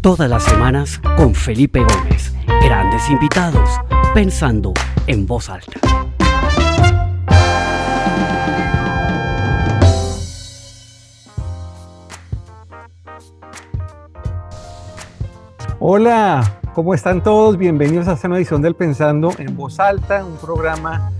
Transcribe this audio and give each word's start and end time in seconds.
Todas 0.00 0.30
las 0.30 0.44
semanas 0.44 0.98
con 1.18 1.34
Felipe 1.34 1.80
Gómez. 1.80 2.32
Grandes 2.64 3.10
invitados, 3.10 3.68
pensando 4.14 4.72
en 5.06 5.26
voz 5.26 5.50
alta. 5.50 5.78
Hola, 15.78 16.60
¿cómo 16.72 16.94
están 16.94 17.22
todos? 17.22 17.58
Bienvenidos 17.58 18.08
a 18.08 18.14
esta 18.14 18.28
edición 18.28 18.62
del 18.62 18.74
Pensando 18.74 19.34
en 19.36 19.54
Voz 19.54 19.80
Alta, 19.80 20.24
un 20.24 20.38
programa 20.38 21.12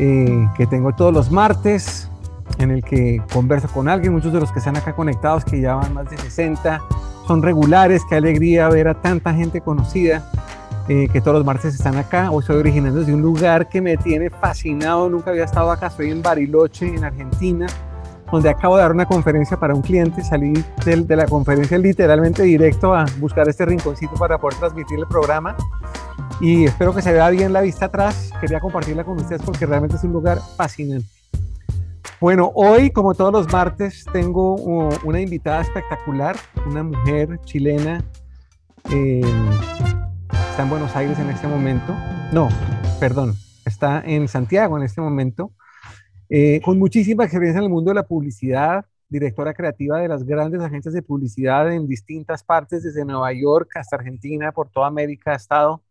eh, 0.00 0.48
que 0.56 0.66
tengo 0.66 0.92
todos 0.96 1.14
los 1.14 1.30
martes 1.30 2.10
en 2.58 2.72
el 2.72 2.82
que 2.82 3.22
converso 3.32 3.68
con 3.68 3.88
alguien, 3.88 4.12
muchos 4.12 4.32
de 4.32 4.40
los 4.40 4.50
que 4.50 4.58
están 4.58 4.76
acá 4.76 4.96
conectados, 4.96 5.44
que 5.44 5.60
ya 5.60 5.76
van 5.76 5.94
más 5.94 6.10
de 6.10 6.18
60, 6.18 6.82
son 7.26 7.42
regulares, 7.42 8.02
qué 8.08 8.16
alegría 8.16 8.68
ver 8.68 8.88
a 8.88 8.94
tanta 8.94 9.34
gente 9.34 9.60
conocida 9.60 10.30
eh, 10.88 11.08
que 11.12 11.20
todos 11.20 11.38
los 11.38 11.44
martes 11.44 11.74
están 11.74 11.96
acá. 11.96 12.30
Hoy 12.30 12.40
estoy 12.40 12.56
originando 12.56 13.02
de 13.02 13.12
un 13.12 13.22
lugar 13.22 13.68
que 13.68 13.80
me 13.80 13.96
tiene 13.96 14.30
fascinado, 14.30 15.08
nunca 15.08 15.30
había 15.30 15.44
estado 15.44 15.70
acá, 15.70 15.88
estoy 15.88 16.10
en 16.10 16.22
Bariloche, 16.22 16.86
en 16.86 17.04
Argentina, 17.04 17.66
donde 18.30 18.48
acabo 18.48 18.76
de 18.76 18.82
dar 18.82 18.92
una 18.92 19.06
conferencia 19.06 19.56
para 19.56 19.74
un 19.74 19.82
cliente, 19.82 20.22
salí 20.22 20.52
de 20.84 21.16
la 21.16 21.26
conferencia 21.26 21.76
literalmente 21.78 22.44
directo 22.44 22.94
a 22.94 23.04
buscar 23.18 23.48
este 23.48 23.66
rinconcito 23.66 24.14
para 24.14 24.38
poder 24.38 24.58
transmitir 24.58 24.98
el 24.98 25.06
programa 25.06 25.56
y 26.40 26.66
espero 26.66 26.94
que 26.94 27.02
se 27.02 27.12
vea 27.12 27.30
bien 27.30 27.52
la 27.52 27.62
vista 27.62 27.86
atrás, 27.86 28.30
quería 28.40 28.60
compartirla 28.60 29.04
con 29.04 29.18
ustedes 29.18 29.42
porque 29.42 29.66
realmente 29.66 29.96
es 29.96 30.04
un 30.04 30.12
lugar 30.12 30.38
fascinante. 30.56 31.15
Bueno, 32.20 32.50
hoy, 32.54 32.90
como 32.90 33.14
todos 33.14 33.32
los 33.32 33.52
martes, 33.52 34.04
tengo 34.12 34.54
una 34.54 35.20
invitada 35.20 35.60
espectacular, 35.60 36.36
una 36.66 36.82
mujer 36.82 37.38
chilena. 37.44 38.02
Eh, 38.90 39.20
está 40.50 40.62
en 40.62 40.70
Buenos 40.70 40.96
Aires 40.96 41.18
en 41.18 41.28
este 41.28 41.46
momento. 41.46 41.94
No, 42.32 42.48
perdón, 42.98 43.34
está 43.64 44.02
en 44.04 44.28
Santiago 44.28 44.78
en 44.78 44.84
este 44.84 45.00
momento. 45.00 45.52
Eh, 46.28 46.60
con 46.64 46.78
muchísima 46.78 47.24
experiencia 47.24 47.58
en 47.58 47.64
el 47.64 47.70
mundo 47.70 47.90
de 47.90 47.96
la 47.96 48.02
publicidad, 48.02 48.84
directora 49.08 49.54
creativa 49.54 49.98
de 49.98 50.08
las 50.08 50.24
grandes 50.24 50.60
agencias 50.60 50.94
de 50.94 51.02
publicidad 51.02 51.72
en 51.72 51.86
distintas 51.86 52.42
partes, 52.42 52.82
desde 52.82 53.04
Nueva 53.04 53.32
York 53.32 53.70
hasta 53.76 53.96
Argentina, 53.96 54.52
por 54.52 54.68
toda 54.70 54.88
América 54.88 55.32
ha 55.32 55.36
estado. 55.36 55.82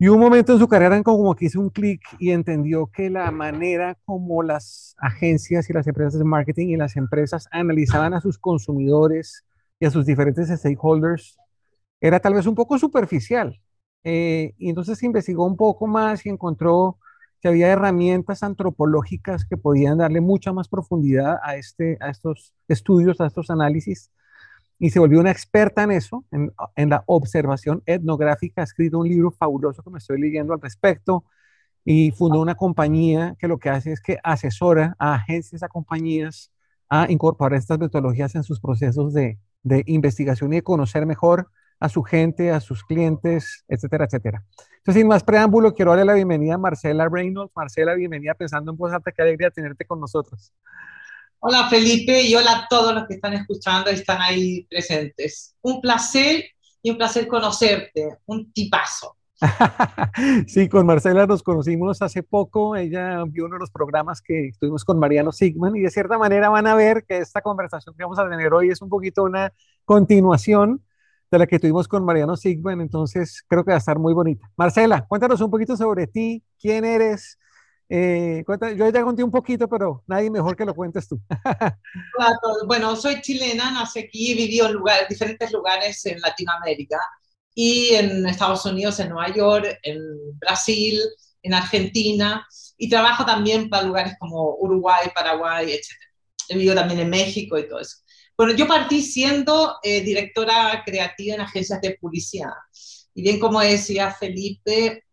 Y 0.00 0.06
un 0.06 0.20
momento 0.20 0.52
en 0.52 0.60
su 0.60 0.68
carrera 0.68 1.02
como 1.02 1.34
que 1.34 1.46
hizo 1.46 1.60
un 1.60 1.70
clic 1.70 2.00
y 2.20 2.30
entendió 2.30 2.86
que 2.86 3.10
la 3.10 3.32
manera 3.32 3.98
como 4.04 4.44
las 4.44 4.94
agencias 4.98 5.68
y 5.68 5.72
las 5.72 5.88
empresas 5.88 6.18
de 6.18 6.24
marketing 6.24 6.68
y 6.68 6.76
las 6.76 6.96
empresas 6.96 7.48
analizaban 7.50 8.14
a 8.14 8.20
sus 8.20 8.38
consumidores 8.38 9.44
y 9.80 9.86
a 9.86 9.90
sus 9.90 10.06
diferentes 10.06 10.48
stakeholders 10.48 11.36
era 12.00 12.20
tal 12.20 12.34
vez 12.34 12.46
un 12.46 12.54
poco 12.54 12.78
superficial. 12.78 13.60
Eh, 14.04 14.54
y 14.56 14.68
entonces 14.68 15.02
investigó 15.02 15.44
un 15.44 15.56
poco 15.56 15.88
más 15.88 16.24
y 16.24 16.28
encontró 16.28 16.98
que 17.40 17.48
había 17.48 17.66
herramientas 17.68 18.44
antropológicas 18.44 19.44
que 19.44 19.56
podían 19.56 19.98
darle 19.98 20.20
mucha 20.20 20.52
más 20.52 20.68
profundidad 20.68 21.38
a, 21.42 21.56
este, 21.56 21.98
a 22.00 22.10
estos 22.10 22.54
estudios, 22.68 23.20
a 23.20 23.26
estos 23.26 23.50
análisis 23.50 24.12
y 24.78 24.90
se 24.90 25.00
volvió 25.00 25.20
una 25.20 25.30
experta 25.30 25.82
en 25.82 25.92
eso, 25.92 26.24
en, 26.30 26.52
en, 26.76 26.90
la 26.90 27.02
observación 27.06 27.82
etnográfica. 27.86 28.62
Ha 28.62 28.64
escrito 28.64 28.98
un 28.98 29.08
libro 29.08 29.30
fabuloso 29.30 29.82
que 29.82 29.90
me 29.90 29.98
estoy 29.98 30.20
leyendo 30.20 30.52
al 30.52 30.60
respecto 30.60 31.24
y 31.84 32.10
fundó 32.12 32.40
una 32.40 32.54
compañía 32.54 33.34
que 33.38 33.48
lo 33.48 33.58
que 33.58 33.70
hace 33.70 33.92
es 33.92 34.00
que 34.00 34.18
asesora 34.22 34.94
a 34.98 35.14
agencias, 35.14 35.62
a 35.62 35.68
compañías 35.68 36.52
a 36.88 37.10
incorporar 37.10 37.58
estas 37.58 37.78
metodologías 37.78 38.34
en 38.34 38.42
sus 38.42 38.60
procesos 38.60 39.12
de, 39.12 39.38
de 39.62 39.82
investigación 39.86 40.52
y 40.52 40.56
de 40.56 40.62
conocer 40.62 41.06
mejor 41.06 41.50
a 41.80 41.88
su 41.88 42.02
gente, 42.02 42.50
a 42.50 42.60
sus 42.60 42.84
clientes, 42.84 43.64
etcétera, 43.68 44.06
etcétera. 44.06 44.44
Entonces, 44.78 45.00
sin 45.00 45.08
más 45.08 45.22
preámbulo, 45.22 45.74
quiero 45.74 45.92
darle 45.92 46.06
la 46.06 46.14
bienvenida 46.14 46.54
a 46.54 46.58
Marcela 46.58 47.08
Reynolds. 47.08 47.52
Marcela, 47.54 47.94
bienvenida 47.94 48.34
pensando 48.34 48.72
en 48.72 48.76
voz 48.76 48.92
alta, 48.92 49.12
qué 49.12 49.22
alegría 49.22 49.50
tenerte 49.50 49.84
con 49.84 50.00
nosotros. 50.00 50.52
Hola 51.40 51.68
Felipe 51.68 52.20
y 52.22 52.34
hola 52.34 52.50
a 52.52 52.68
todos 52.68 52.92
los 52.92 53.06
que 53.06 53.14
están 53.14 53.32
escuchando 53.32 53.90
y 53.90 53.94
están 53.94 54.20
ahí 54.20 54.66
presentes. 54.68 55.54
Un 55.62 55.80
placer 55.80 56.46
y 56.82 56.90
un 56.90 56.96
placer 56.96 57.28
conocerte, 57.28 58.18
un 58.26 58.52
tipazo. 58.52 59.16
sí, 60.48 60.68
con 60.68 60.84
Marcela 60.84 61.28
nos 61.28 61.44
conocimos 61.44 62.02
hace 62.02 62.24
poco, 62.24 62.74
ella 62.74 63.22
vio 63.28 63.44
uno 63.44 63.54
de 63.54 63.60
los 63.60 63.70
programas 63.70 64.20
que 64.20 64.48
estuvimos 64.48 64.84
con 64.84 64.98
Mariano 64.98 65.30
Sigman 65.30 65.76
y 65.76 65.80
de 65.82 65.90
cierta 65.90 66.18
manera 66.18 66.48
van 66.48 66.66
a 66.66 66.74
ver 66.74 67.04
que 67.06 67.18
esta 67.18 67.40
conversación 67.40 67.94
que 67.96 68.02
vamos 68.02 68.18
a 68.18 68.28
tener 68.28 68.52
hoy 68.52 68.70
es 68.70 68.82
un 68.82 68.88
poquito 68.88 69.22
una 69.22 69.52
continuación 69.84 70.84
de 71.30 71.38
la 71.38 71.46
que 71.46 71.60
tuvimos 71.60 71.86
con 71.86 72.04
Mariano 72.04 72.36
Sigman, 72.36 72.80
entonces 72.80 73.44
creo 73.46 73.64
que 73.64 73.70
va 73.70 73.76
a 73.76 73.78
estar 73.78 74.00
muy 74.00 74.12
bonita. 74.12 74.50
Marcela, 74.56 75.06
cuéntanos 75.06 75.40
un 75.40 75.52
poquito 75.52 75.76
sobre 75.76 76.08
ti, 76.08 76.42
quién 76.58 76.84
eres, 76.84 77.38
eh, 77.88 78.44
yo 78.76 78.90
ya 78.90 79.02
conté 79.02 79.22
un 79.22 79.30
poquito, 79.30 79.68
pero 79.68 80.02
nadie 80.06 80.30
mejor 80.30 80.54
que 80.56 80.64
lo 80.64 80.74
cuentes 80.74 81.08
tú. 81.08 81.20
bueno, 82.66 82.94
soy 82.96 83.20
chilena, 83.22 83.70
nací 83.70 84.00
aquí, 84.00 84.34
viví 84.34 84.60
en 84.60 84.76
diferentes 85.08 85.50
lugares 85.52 86.04
en 86.06 86.20
Latinoamérica 86.20 86.98
y 87.54 87.94
en 87.94 88.26
Estados 88.26 88.64
Unidos, 88.66 89.00
en 89.00 89.08
Nueva 89.08 89.34
York, 89.34 89.78
en 89.82 89.98
Brasil, 90.38 91.00
en 91.42 91.54
Argentina 91.54 92.46
y 92.76 92.88
trabajo 92.88 93.24
también 93.24 93.68
para 93.68 93.84
lugares 93.84 94.14
como 94.18 94.56
Uruguay, 94.56 95.08
Paraguay, 95.14 95.72
etc. 95.72 95.88
He 96.48 96.54
vivido 96.54 96.74
también 96.74 97.00
en 97.00 97.10
México 97.10 97.58
y 97.58 97.68
todo 97.68 97.80
eso. 97.80 97.96
Bueno, 98.36 98.52
yo 98.52 98.68
partí 98.68 99.02
siendo 99.02 99.78
eh, 99.82 100.00
directora 100.02 100.82
creativa 100.84 101.34
en 101.34 101.40
agencias 101.40 101.80
de 101.80 101.98
publicidad. 102.00 102.52
Y 103.14 103.22
bien 103.22 103.40
como 103.40 103.60
decía 103.60 104.12
Felipe, 104.12 105.04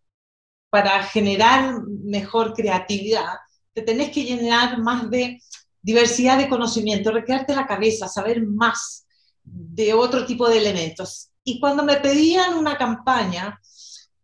para 0.75 1.03
generar 1.03 1.83
mejor 2.03 2.53
creatividad, 2.53 3.35
te 3.71 3.81
tenés 3.81 4.09
que 4.11 4.25
llenar 4.25 4.77
más 4.79 5.09
de 5.09 5.41
diversidad 5.81 6.37
de 6.37 6.49
conocimiento, 6.49 7.13
recrearte 7.13 7.55
la 7.55 7.65
cabeza, 7.65 8.09
saber 8.09 8.45
más 8.45 9.05
de 9.41 9.93
otro 9.93 10.25
tipo 10.25 10.49
de 10.49 10.57
elementos. 10.57 11.29
Y 11.45 11.61
cuando 11.61 11.81
me 11.81 11.95
pedían 11.95 12.55
una 12.55 12.77
campaña 12.77 13.57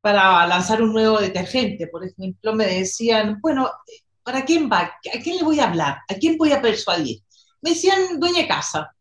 para 0.02 0.46
lanzar 0.46 0.82
un 0.82 0.92
nuevo 0.92 1.22
detergente, 1.22 1.88
por 1.88 2.06
ejemplo, 2.06 2.54
me 2.54 2.68
decían, 2.68 3.40
bueno, 3.40 3.72
¿para 4.22 4.44
quién 4.44 4.70
va? 4.70 4.80
¿A 4.82 5.20
quién 5.24 5.38
le 5.38 5.44
voy 5.44 5.62
a 5.62 5.70
hablar? 5.70 6.00
¿A 6.10 6.16
quién 6.16 6.38
voy 6.38 6.52
a 6.52 6.62
persuadir? 6.62 7.22
Me 7.62 7.70
decían, 7.70 8.20
dueña 8.20 8.46
casa. 8.46 8.94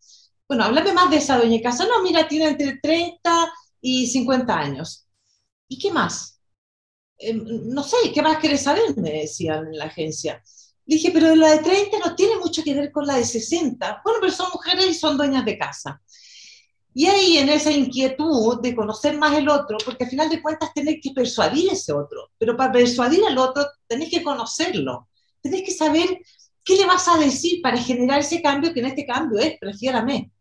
Bueno, 0.47 0.63
háblame 0.63 0.93
más 0.93 1.11
de 1.11 1.17
esa 1.17 1.37
dueña 1.37 1.61
casa. 1.61 1.85
No, 1.85 2.01
mira, 2.01 2.29
tiene 2.29 2.47
entre 2.47 2.79
30 2.81 3.53
y 3.81 4.07
50 4.07 4.57
años. 4.57 5.05
¿Y 5.67 5.81
qué 5.81 5.91
más? 5.91 6.40
Em, 7.21 7.45
no 7.69 7.83
sé, 7.83 7.97
¿qué 8.15 8.23
más 8.23 8.39
querés 8.39 8.63
saber? 8.63 8.97
Me 8.97 9.13
decían 9.13 9.67
en 9.67 9.79
la 9.79 9.85
agencia. 9.87 10.43
Le 10.87 10.97
dije, 10.97 11.11
pero 11.13 11.35
la 11.37 11.51
de 11.53 11.59
30 11.59 11.99
no 11.99 12.17
tiene 12.17 12.37
mucho 12.39 12.63
que 12.65 12.75
ver 12.75 12.91
con 12.91 13.07
la 13.07 13.17
de 13.17 13.25
60. 13.25 14.01
Bueno, 14.05 14.19
pero 14.21 14.33
son 14.33 14.49
mujeres 14.53 14.87
y 14.89 14.95
son 14.95 15.17
dueñas 15.17 15.45
de 15.45 15.59
casa. 15.59 16.01
Y 16.93 17.07
ahí 17.07 17.39
en 17.39 17.49
esa 17.49 17.71
inquietud 17.71 18.61
de 18.61 18.75
conocer 18.75 19.17
más 19.17 19.37
el 19.37 19.49
otro, 19.49 19.79
porque 19.85 20.05
al 20.05 20.11
final 20.11 20.29
de 20.29 20.43
cuentas 20.43 20.73
tenés 20.75 20.97
que 21.01 21.13
persuadir 21.13 21.71
a 21.71 21.75
ese 21.75 21.93
otro, 21.93 22.31
pero 22.37 22.57
para 22.57 22.73
persuadir 22.73 23.25
al 23.25 23.39
otro 23.39 23.65
tenés 23.87 24.11
que 24.11 24.25
conocerlo, 24.25 25.09
tenés 25.41 25.63
que 25.63 25.71
saber 25.71 26.19
qué 26.65 26.77
le 26.77 26.87
vas 26.87 27.07
a 27.07 27.19
decir 27.19 27.63
para 27.63 27.79
generar 27.79 28.21
ese 28.21 28.43
cambio, 28.43 28.73
que 28.73 28.81
en 28.81 28.87
este 28.87 29.07
cambio 29.07 29.39
es 29.39 29.57
prefiérame. 29.61 30.33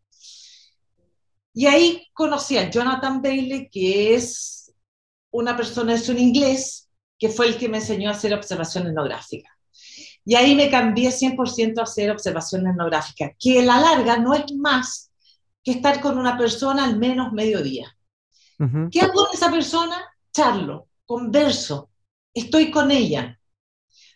Y 1.53 1.65
ahí 1.67 2.07
conocí 2.13 2.57
a 2.57 2.69
Jonathan 2.69 3.21
Bailey, 3.21 3.69
que 3.69 4.15
es 4.15 4.68
una 5.31 5.55
persona, 5.55 5.93
es 5.93 6.09
un 6.09 6.17
inglés, 6.17 6.89
que 7.17 7.29
fue 7.29 7.47
el 7.47 7.57
que 7.57 7.69
me 7.69 7.77
enseñó 7.77 8.09
a 8.09 8.13
hacer 8.13 8.33
observación 8.33 8.87
etnográfica. 8.87 9.49
Y 10.25 10.35
ahí 10.35 10.55
me 10.55 10.69
cambié 10.69 11.11
100% 11.11 11.79
a 11.79 11.83
hacer 11.83 12.11
observación 12.11 12.67
etnográfica, 12.67 13.33
que 13.39 13.59
a 13.59 13.63
la 13.63 13.79
larga 13.79 14.17
no 14.17 14.33
es 14.33 14.53
más 14.55 15.11
que 15.63 15.71
estar 15.71 15.99
con 16.01 16.17
una 16.17 16.37
persona 16.37 16.85
al 16.85 16.97
menos 16.97 17.33
mediodía. 17.33 17.95
¿Qué 18.91 19.01
hago 19.01 19.25
con 19.25 19.33
esa 19.33 19.49
persona? 19.49 19.95
Charlo, 20.33 20.89
converso, 21.05 21.91
estoy 22.33 22.71
con 22.71 22.91
ella. 22.91 23.39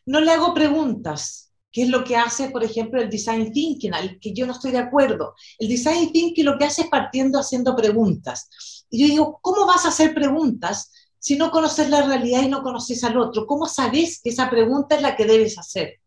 No 0.06 0.20
le 0.20 0.32
hago 0.32 0.54
preguntas, 0.54 1.54
que 1.72 1.84
es 1.84 1.90
lo 1.90 2.04
que 2.04 2.18
hace, 2.18 2.50
por 2.50 2.64
ejemplo, 2.64 3.02
el 3.02 3.10
design 3.10 3.52
thinking, 3.52 3.94
al 3.94 4.20
que 4.20 4.34
yo 4.34 4.46
no 4.46 4.52
estoy 4.52 4.72
de 4.72 4.80
acuerdo. 4.80 5.34
El 5.58 5.70
design 5.70 6.12
thinking 6.12 6.46
lo 6.46 6.58
que 6.58 6.66
hace 6.66 6.84
es 6.84 6.88
partiendo 6.90 7.40
haciendo 7.40 7.76
preguntas. 7.76 8.86
Y 8.90 9.02
yo 9.02 9.08
digo, 9.08 9.40
¿cómo 9.42 9.66
vas 9.66 9.86
a 9.86 9.90
hacer 9.90 10.14
preguntas 10.14 10.92
si 11.24 11.38
no 11.38 11.52
conoces 11.52 11.90
la 11.90 12.02
realidad 12.02 12.42
y 12.42 12.50
no 12.50 12.64
conoces 12.64 13.02
al 13.06 13.18
otro? 13.18 13.48
¿Cómo 13.48 13.66
sabes 13.66 14.20
que 14.22 14.30
esa 14.30 14.50
pregunta 14.50 14.98
es 14.98 15.02
la 15.02 15.16
que 15.16 15.24
debes 15.24 15.58
hacer? 15.58 16.02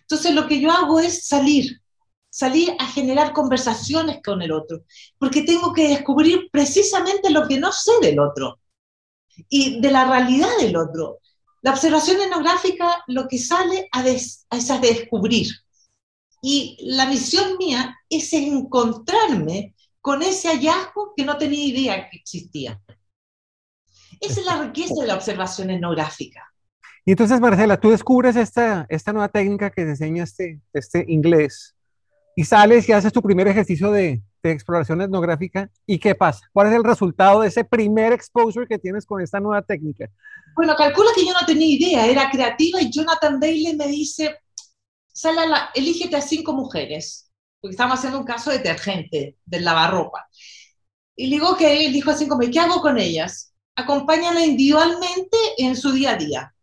Entonces 0.00 0.34
lo 0.34 0.48
que 0.48 0.58
yo 0.58 0.70
hago 0.70 0.98
es 0.98 1.26
salir, 1.26 1.82
salir 2.30 2.74
a 2.78 2.86
generar 2.86 3.34
conversaciones 3.34 4.20
con 4.24 4.40
el 4.40 4.50
otro, 4.50 4.84
porque 5.18 5.42
tengo 5.42 5.74
que 5.74 5.88
descubrir 5.88 6.48
precisamente 6.50 7.28
lo 7.28 7.46
que 7.46 7.60
no 7.60 7.70
sé 7.70 7.92
del 8.00 8.18
otro 8.18 8.58
y 9.50 9.78
de 9.78 9.90
la 9.90 10.06
realidad 10.08 10.56
del 10.58 10.74
otro. 10.74 11.18
La 11.60 11.72
observación 11.72 12.22
etnográfica 12.22 13.04
lo 13.08 13.28
que 13.28 13.36
sale 13.36 13.90
a 13.92 14.08
es 14.08 14.46
a 14.48 14.78
descubrir. 14.78 15.48
Y 16.40 16.78
la 16.80 17.04
misión 17.04 17.58
mía 17.58 17.94
es 18.08 18.32
encontrarme 18.32 19.74
con 20.00 20.22
ese 20.22 20.48
hallazgo 20.48 21.12
que 21.14 21.26
no 21.26 21.36
tenía 21.36 21.62
idea 21.62 22.08
que 22.08 22.16
existía. 22.16 22.80
Esa 24.20 24.40
es 24.40 24.46
la 24.46 24.62
riqueza 24.62 24.94
de 25.00 25.06
la 25.06 25.14
observación 25.14 25.70
etnográfica. 25.70 26.46
Y 27.04 27.12
entonces, 27.12 27.40
Marcela, 27.40 27.80
tú 27.80 27.90
descubres 27.90 28.36
esta, 28.36 28.86
esta 28.88 29.12
nueva 29.12 29.28
técnica 29.28 29.70
que 29.70 29.82
te 29.82 29.90
enseña 29.90 30.24
este, 30.24 30.60
este 30.72 31.04
inglés 31.08 31.74
y 32.36 32.44
sales 32.44 32.88
y 32.88 32.92
haces 32.92 33.12
tu 33.12 33.22
primer 33.22 33.48
ejercicio 33.48 33.90
de, 33.90 34.22
de 34.42 34.50
exploración 34.50 35.00
etnográfica. 35.00 35.70
¿Y 35.86 35.98
qué 35.98 36.14
pasa? 36.14 36.48
¿Cuál 36.52 36.68
es 36.68 36.74
el 36.74 36.84
resultado 36.84 37.40
de 37.40 37.48
ese 37.48 37.64
primer 37.64 38.12
exposure 38.12 38.66
que 38.66 38.78
tienes 38.78 39.06
con 39.06 39.20
esta 39.20 39.40
nueva 39.40 39.62
técnica? 39.62 40.10
Bueno, 40.54 40.74
calcula 40.76 41.10
que 41.14 41.24
yo 41.24 41.32
no 41.32 41.46
tenía 41.46 41.66
idea, 41.66 42.06
era 42.06 42.30
creativa 42.30 42.80
y 42.80 42.90
Jonathan 42.90 43.38
Bailey 43.38 43.76
me 43.76 43.88
dice, 43.88 44.38
sale 45.12 45.46
la, 45.48 45.70
elígete 45.74 46.16
a 46.16 46.20
cinco 46.20 46.52
mujeres, 46.52 47.30
porque 47.60 47.72
estamos 47.72 47.98
haciendo 47.98 48.18
un 48.18 48.24
caso 48.24 48.50
detergente 48.50 49.36
del 49.44 49.64
lavarropa. 49.64 50.26
Y 51.16 51.26
le 51.26 51.36
digo 51.36 51.56
que 51.56 51.86
él 51.86 51.92
dijo 51.92 52.10
a 52.10 52.14
cinco 52.14 52.38
¿qué 52.38 52.58
hago 52.58 52.80
con 52.80 52.98
ellas? 52.98 53.49
Acompáñala 53.80 54.44
individualmente 54.44 55.36
en 55.58 55.76
su 55.76 55.92
día 55.92 56.12
a 56.12 56.16
día. 56.16 56.54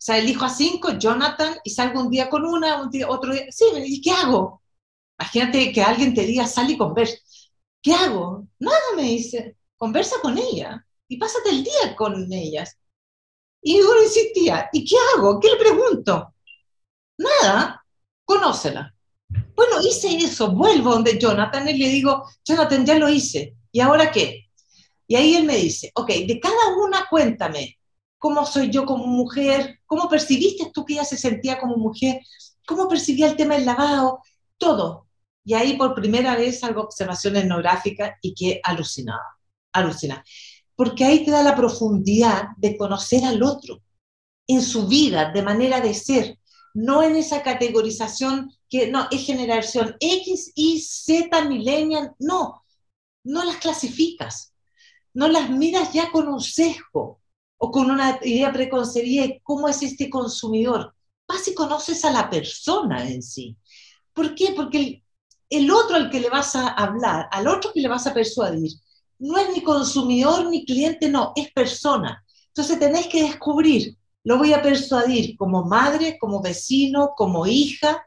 O 0.00 0.02
sea, 0.02 0.18
elijo 0.18 0.44
a 0.44 0.48
cinco, 0.48 0.92
Jonathan, 0.98 1.56
y 1.62 1.70
salgo 1.70 2.00
un 2.00 2.10
día 2.10 2.30
con 2.30 2.44
una, 2.44 2.82
otro 3.08 3.32
día. 3.32 3.46
Sí, 3.50 3.64
¿y 3.84 4.00
qué 4.00 4.10
hago? 4.12 4.62
Imagínate 5.18 5.72
que 5.72 5.82
alguien 5.82 6.14
te 6.14 6.24
diga, 6.24 6.46
sal 6.46 6.70
y 6.70 6.78
conversa. 6.78 7.18
¿Qué 7.82 7.92
hago? 7.92 8.46
Nada, 8.58 8.78
me 8.96 9.02
dice, 9.02 9.56
conversa 9.76 10.16
con 10.22 10.38
ella 10.38 10.84
y 11.08 11.16
pásate 11.18 11.50
el 11.50 11.64
día 11.64 11.96
con 11.96 12.32
ellas. 12.32 12.78
Y 13.62 13.78
uno 13.80 14.02
insistía, 14.02 14.70
¿y 14.72 14.84
qué 14.84 14.96
hago? 15.14 15.38
¿Qué 15.38 15.48
le 15.48 15.56
pregunto? 15.56 16.34
Nada, 17.18 17.84
conócela. 18.24 18.94
Bueno, 19.54 19.80
hice 19.82 20.16
eso, 20.16 20.52
vuelvo 20.52 20.92
donde 20.92 21.18
Jonathan 21.18 21.68
y 21.68 21.74
le 21.74 21.88
digo, 21.88 22.24
Jonathan, 22.44 22.86
ya 22.86 22.98
lo 22.98 23.08
hice, 23.10 23.56
¿y 23.70 23.80
ahora 23.80 24.10
qué? 24.10 24.49
Y 25.10 25.16
ahí 25.16 25.34
él 25.34 25.44
me 25.44 25.56
dice, 25.56 25.90
ok, 25.96 26.06
de 26.06 26.38
cada 26.38 26.76
una 26.76 27.08
cuéntame, 27.10 27.76
¿cómo 28.16 28.46
soy 28.46 28.70
yo 28.70 28.86
como 28.86 29.08
mujer? 29.08 29.80
¿Cómo 29.84 30.08
percibiste 30.08 30.70
tú 30.72 30.84
que 30.84 30.92
ella 30.92 31.04
se 31.04 31.16
sentía 31.16 31.58
como 31.58 31.76
mujer? 31.78 32.20
¿Cómo 32.64 32.86
percibía 32.86 33.26
el 33.26 33.34
tema 33.34 33.56
del 33.56 33.66
lavado? 33.66 34.20
Todo. 34.56 35.08
Y 35.44 35.54
ahí 35.54 35.76
por 35.76 35.96
primera 35.96 36.36
vez 36.36 36.62
hago 36.62 36.82
observación 36.82 37.34
etnográfica 37.34 38.18
y 38.22 38.34
que 38.34 38.60
alucinaba, 38.62 39.36
alucina. 39.72 40.22
Porque 40.76 41.04
ahí 41.04 41.24
te 41.24 41.32
da 41.32 41.42
la 41.42 41.56
profundidad 41.56 42.50
de 42.56 42.76
conocer 42.76 43.24
al 43.24 43.42
otro 43.42 43.82
en 44.46 44.62
su 44.62 44.86
vida, 44.86 45.32
de 45.32 45.42
manera 45.42 45.80
de 45.80 45.92
ser, 45.92 46.38
no 46.72 47.02
en 47.02 47.16
esa 47.16 47.42
categorización 47.42 48.52
que 48.68 48.86
no 48.86 49.08
es 49.10 49.26
generación 49.26 49.96
X, 49.98 50.52
Y, 50.54 50.80
Z, 50.80 51.46
millennial, 51.46 52.14
no, 52.20 52.62
no 53.24 53.44
las 53.44 53.56
clasificas, 53.56 54.49
no 55.14 55.28
las 55.28 55.50
miras 55.50 55.92
ya 55.92 56.10
con 56.10 56.28
un 56.28 56.40
sesgo 56.40 57.20
o 57.58 57.70
con 57.70 57.90
una 57.90 58.18
idea 58.22 58.52
preconcebida 58.52 59.22
de 59.22 59.40
cómo 59.42 59.68
es 59.68 59.82
este 59.82 60.08
consumidor. 60.08 60.94
Vas 61.28 61.46
y 61.48 61.54
conoces 61.54 62.04
a 62.04 62.10
la 62.10 62.30
persona 62.30 63.08
en 63.08 63.22
sí. 63.22 63.56
¿Por 64.12 64.34
qué? 64.34 64.52
Porque 64.54 65.04
el 65.48 65.70
otro 65.70 65.96
al 65.96 66.10
que 66.10 66.20
le 66.20 66.30
vas 66.30 66.54
a 66.54 66.68
hablar, 66.68 67.28
al 67.30 67.48
otro 67.48 67.72
que 67.72 67.80
le 67.80 67.88
vas 67.88 68.06
a 68.06 68.14
persuadir, 68.14 68.72
no 69.18 69.36
es 69.36 69.52
ni 69.52 69.62
consumidor 69.62 70.48
ni 70.48 70.64
cliente, 70.64 71.08
no, 71.08 71.32
es 71.36 71.52
persona. 71.52 72.24
Entonces 72.48 72.78
tenés 72.78 73.06
que 73.06 73.22
descubrir, 73.22 73.96
lo 74.24 74.38
voy 74.38 74.52
a 74.52 74.62
persuadir 74.62 75.36
como 75.36 75.64
madre, 75.64 76.18
como 76.18 76.40
vecino, 76.40 77.12
como 77.16 77.46
hija. 77.46 78.06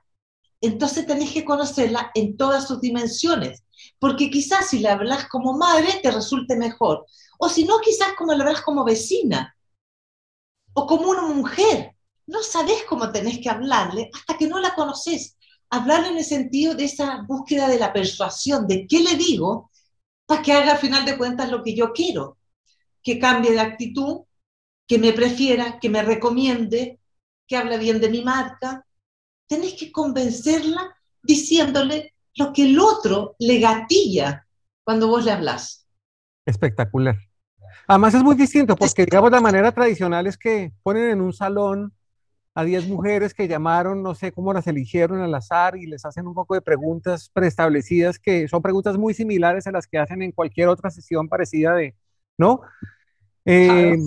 Entonces 0.62 1.06
tenés 1.06 1.32
que 1.32 1.46
conocerla 1.46 2.12
en 2.16 2.38
todas 2.38 2.68
sus 2.68 2.82
dimensiones, 2.82 3.64
porque 4.00 4.30
quizás 4.30 4.70
si 4.70 4.80
le 4.80 4.90
hablas 4.90 5.28
como 5.28 5.58
madre 5.58 6.00
te 6.02 6.12
resulte 6.12 6.56
mejor, 6.56 7.06
o 7.40 7.50
si 7.50 7.66
no, 7.66 7.80
quizás 7.80 8.14
como 8.18 8.34
le 8.34 8.44
hablas 8.44 8.62
como 8.62 8.84
vecina 8.84 9.56
o 10.74 10.88
como 10.88 11.10
una 11.10 11.24
mujer. 11.24 11.92
No 12.26 12.42
sabes 12.42 12.84
cómo 12.88 13.12
tenés 13.12 13.40
que 13.40 13.50
hablarle 13.50 14.10
hasta 14.14 14.38
que 14.38 14.48
no 14.48 14.60
la 14.60 14.74
conoces 14.76 15.38
hablar 15.74 16.06
en 16.06 16.18
el 16.18 16.24
sentido 16.24 16.76
de 16.76 16.86
esa 16.86 17.24
búsqueda 17.28 17.68
de 17.68 17.80
la 17.80 17.92
persuasión, 17.92 18.68
de 18.68 18.86
qué 18.88 19.00
le 19.00 19.16
digo 19.16 19.72
para 20.28 20.44
que 20.44 20.54
haga 20.54 20.74
al 20.74 20.78
final 20.78 21.04
de 21.04 21.18
cuentas 21.18 21.50
lo 21.50 21.64
que 21.64 21.76
yo 21.76 21.92
quiero, 21.94 22.38
que 23.02 23.18
cambie 23.18 23.52
de 23.52 23.60
actitud, 23.60 24.22
que 24.88 25.00
me 25.00 25.14
prefiera, 25.14 25.80
que 25.80 25.90
me 25.90 26.04
recomiende, 26.04 27.00
que 27.48 27.58
hable 27.58 27.80
bien 27.80 28.00
de 28.00 28.10
mi 28.10 28.22
marca. 28.22 28.86
Tenés 29.48 29.74
que 29.74 29.92
convencerla 29.92 30.96
diciéndole 31.24 32.13
lo 32.36 32.54
que 32.54 32.66
el 32.66 32.80
otro 32.80 33.36
le 33.40 33.60
gatilla 33.60 34.48
cuando 34.84 35.08
vos 35.08 35.26
le 35.26 35.32
hablas. 35.32 35.88
Espectacular. 36.46 37.18
Además 37.88 38.14
es 38.14 38.24
muy 38.24 38.36
distinto 38.36 38.76
porque, 38.76 39.06
digamos, 39.06 39.32
la 39.32 39.42
manera 39.42 39.72
tradicional 39.72 40.28
es 40.28 40.38
que 40.38 40.72
ponen 40.84 41.10
en 41.10 41.22
un 41.22 41.34
salón 41.34 41.94
a 42.56 42.64
10 42.64 42.88
mujeres 42.88 43.34
que 43.34 43.48
llamaron, 43.48 44.04
no 44.04 44.14
sé 44.14 44.32
cómo 44.32 44.54
las 44.54 44.68
eligieron 44.68 45.22
al 45.22 45.34
azar 45.34 45.76
y 45.76 45.88
les 45.88 46.06
hacen 46.06 46.28
un 46.28 46.36
poco 46.36 46.54
de 46.54 46.62
preguntas 46.62 47.30
preestablecidas 47.34 48.20
que 48.20 48.48
son 48.48 48.62
preguntas 48.62 48.96
muy 48.98 49.14
similares 49.14 49.66
a 49.66 49.72
las 49.72 49.88
que 49.88 49.98
hacen 49.98 50.22
en 50.22 50.32
cualquier 50.32 50.68
otra 50.68 50.92
sesión 50.92 51.28
parecida 51.28 51.74
de, 51.74 51.96
¿no? 52.38 52.62
Eh, 53.44 53.98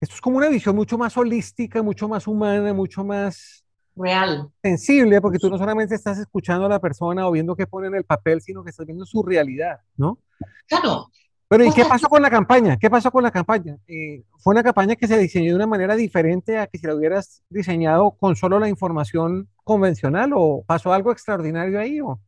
esto 0.00 0.14
es 0.14 0.20
como 0.20 0.38
una 0.38 0.48
visión 0.48 0.76
mucho 0.76 0.96
más 0.96 1.16
holística, 1.16 1.82
mucho 1.82 2.08
más 2.08 2.26
humana, 2.26 2.72
mucho 2.72 3.04
más 3.04 3.59
real, 4.00 4.50
sensible, 4.62 5.20
porque 5.20 5.38
tú 5.38 5.50
no 5.50 5.58
solamente 5.58 5.94
estás 5.94 6.18
escuchando 6.18 6.66
a 6.66 6.68
la 6.68 6.80
persona 6.80 7.26
o 7.28 7.32
viendo 7.32 7.54
qué 7.54 7.66
pone 7.66 7.88
en 7.88 7.94
el 7.94 8.04
papel, 8.04 8.40
sino 8.40 8.64
que 8.64 8.70
estás 8.70 8.86
viendo 8.86 9.04
su 9.04 9.22
realidad, 9.22 9.80
¿no? 9.96 10.18
Claro, 10.66 11.10
bueno, 11.50 11.64
¿y 11.64 11.72
qué 11.72 11.84
pasó 11.84 12.08
con 12.08 12.22
la 12.22 12.30
campaña? 12.30 12.76
¿Qué 12.76 12.88
pasó 12.88 13.10
con 13.10 13.24
la 13.24 13.32
campaña? 13.32 13.76
Eh, 13.88 14.22
¿Fue 14.38 14.52
una 14.52 14.62
campaña 14.62 14.94
que 14.94 15.08
se 15.08 15.18
diseñó 15.18 15.50
de 15.50 15.56
una 15.56 15.66
manera 15.66 15.96
diferente 15.96 16.56
a 16.56 16.68
que 16.68 16.78
si 16.78 16.86
la 16.86 16.94
hubieras 16.94 17.42
diseñado 17.48 18.12
con 18.12 18.36
solo 18.36 18.60
la 18.60 18.68
información 18.68 19.48
convencional 19.64 20.30
o 20.32 20.62
pasó 20.64 20.92
algo 20.92 21.10
extraordinario 21.10 21.80
ahí? 21.80 22.00
O? 22.00 22.20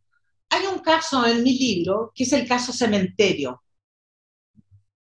Hay 0.51 0.67
un 0.67 0.81
caso 0.81 1.25
en 1.25 1.45
mi 1.45 1.57
libro 1.57 2.11
que 2.13 2.25
es 2.25 2.33
el 2.33 2.49
caso 2.49 2.73
cementerio. 2.73 3.63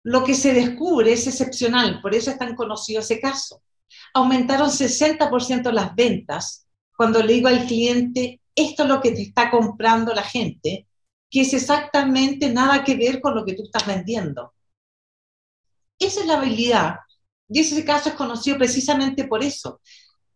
Lo 0.05 0.23
que 0.23 0.35
se 0.35 0.55
descubre 0.55 1.13
es 1.13 1.27
excepcional, 1.27 2.01
por 2.01 2.15
eso 2.15 2.31
es 2.31 2.39
tan 2.39 2.55
conocido 2.55 3.01
ese 3.01 3.19
caso. 3.19 3.63
Aumentaron 4.14 4.70
60% 4.70 5.70
las 5.73 5.94
ventas 5.94 6.67
cuando 6.96 7.23
le 7.23 7.35
digo 7.35 7.49
al 7.49 7.67
cliente, 7.67 8.41
esto 8.55 8.84
es 8.84 8.89
lo 8.89 9.01
que 9.01 9.10
te 9.10 9.22
está 9.22 9.51
comprando 9.51 10.15
la 10.15 10.22
gente, 10.22 10.86
que 11.31 11.41
es 11.41 11.53
exactamente 11.53 12.48
nada 12.53 12.84
que 12.84 12.96
ver 12.96 13.20
con 13.20 13.34
lo 13.34 13.44
que 13.44 13.55
tú 13.55 13.65
estás 13.65 13.86
vendiendo. 13.86 14.55
Esa 15.98 16.20
es 16.20 16.27
la 16.27 16.39
habilidad. 16.39 16.96
Y 17.48 17.60
ese 17.60 17.84
caso 17.84 18.10
es 18.10 18.15
conocido 18.15 18.56
precisamente 18.58 19.24
por 19.24 19.43
eso, 19.43 19.81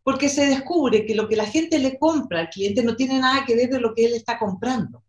porque 0.02 0.28
se 0.28 0.46
descubre 0.46 1.06
que 1.06 1.14
lo 1.14 1.28
que 1.28 1.36
la 1.36 1.46
gente 1.46 1.78
le 1.78 1.98
compra 1.98 2.40
al 2.40 2.48
cliente 2.48 2.82
no 2.82 2.96
tiene 2.96 3.18
nada 3.18 3.44
que 3.44 3.54
ver 3.54 3.70
de 3.70 3.80
lo 3.80 3.94
que 3.94 4.06
él 4.06 4.14
está 4.14 4.38
comprando. 4.38 5.04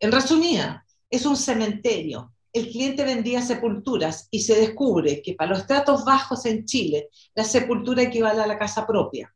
En 0.00 0.12
resumida, 0.12 0.86
es 1.10 1.26
un 1.26 1.36
cementerio. 1.36 2.32
El 2.52 2.68
cliente 2.68 3.04
vendía 3.04 3.42
sepulturas 3.42 4.28
y 4.30 4.40
se 4.40 4.58
descubre 4.58 5.22
que 5.22 5.34
para 5.34 5.50
los 5.50 5.66
tratos 5.66 6.04
bajos 6.04 6.46
en 6.46 6.64
Chile, 6.64 7.08
la 7.34 7.44
sepultura 7.44 8.02
equivale 8.02 8.40
a 8.40 8.46
la 8.46 8.58
casa 8.58 8.86
propia. 8.86 9.32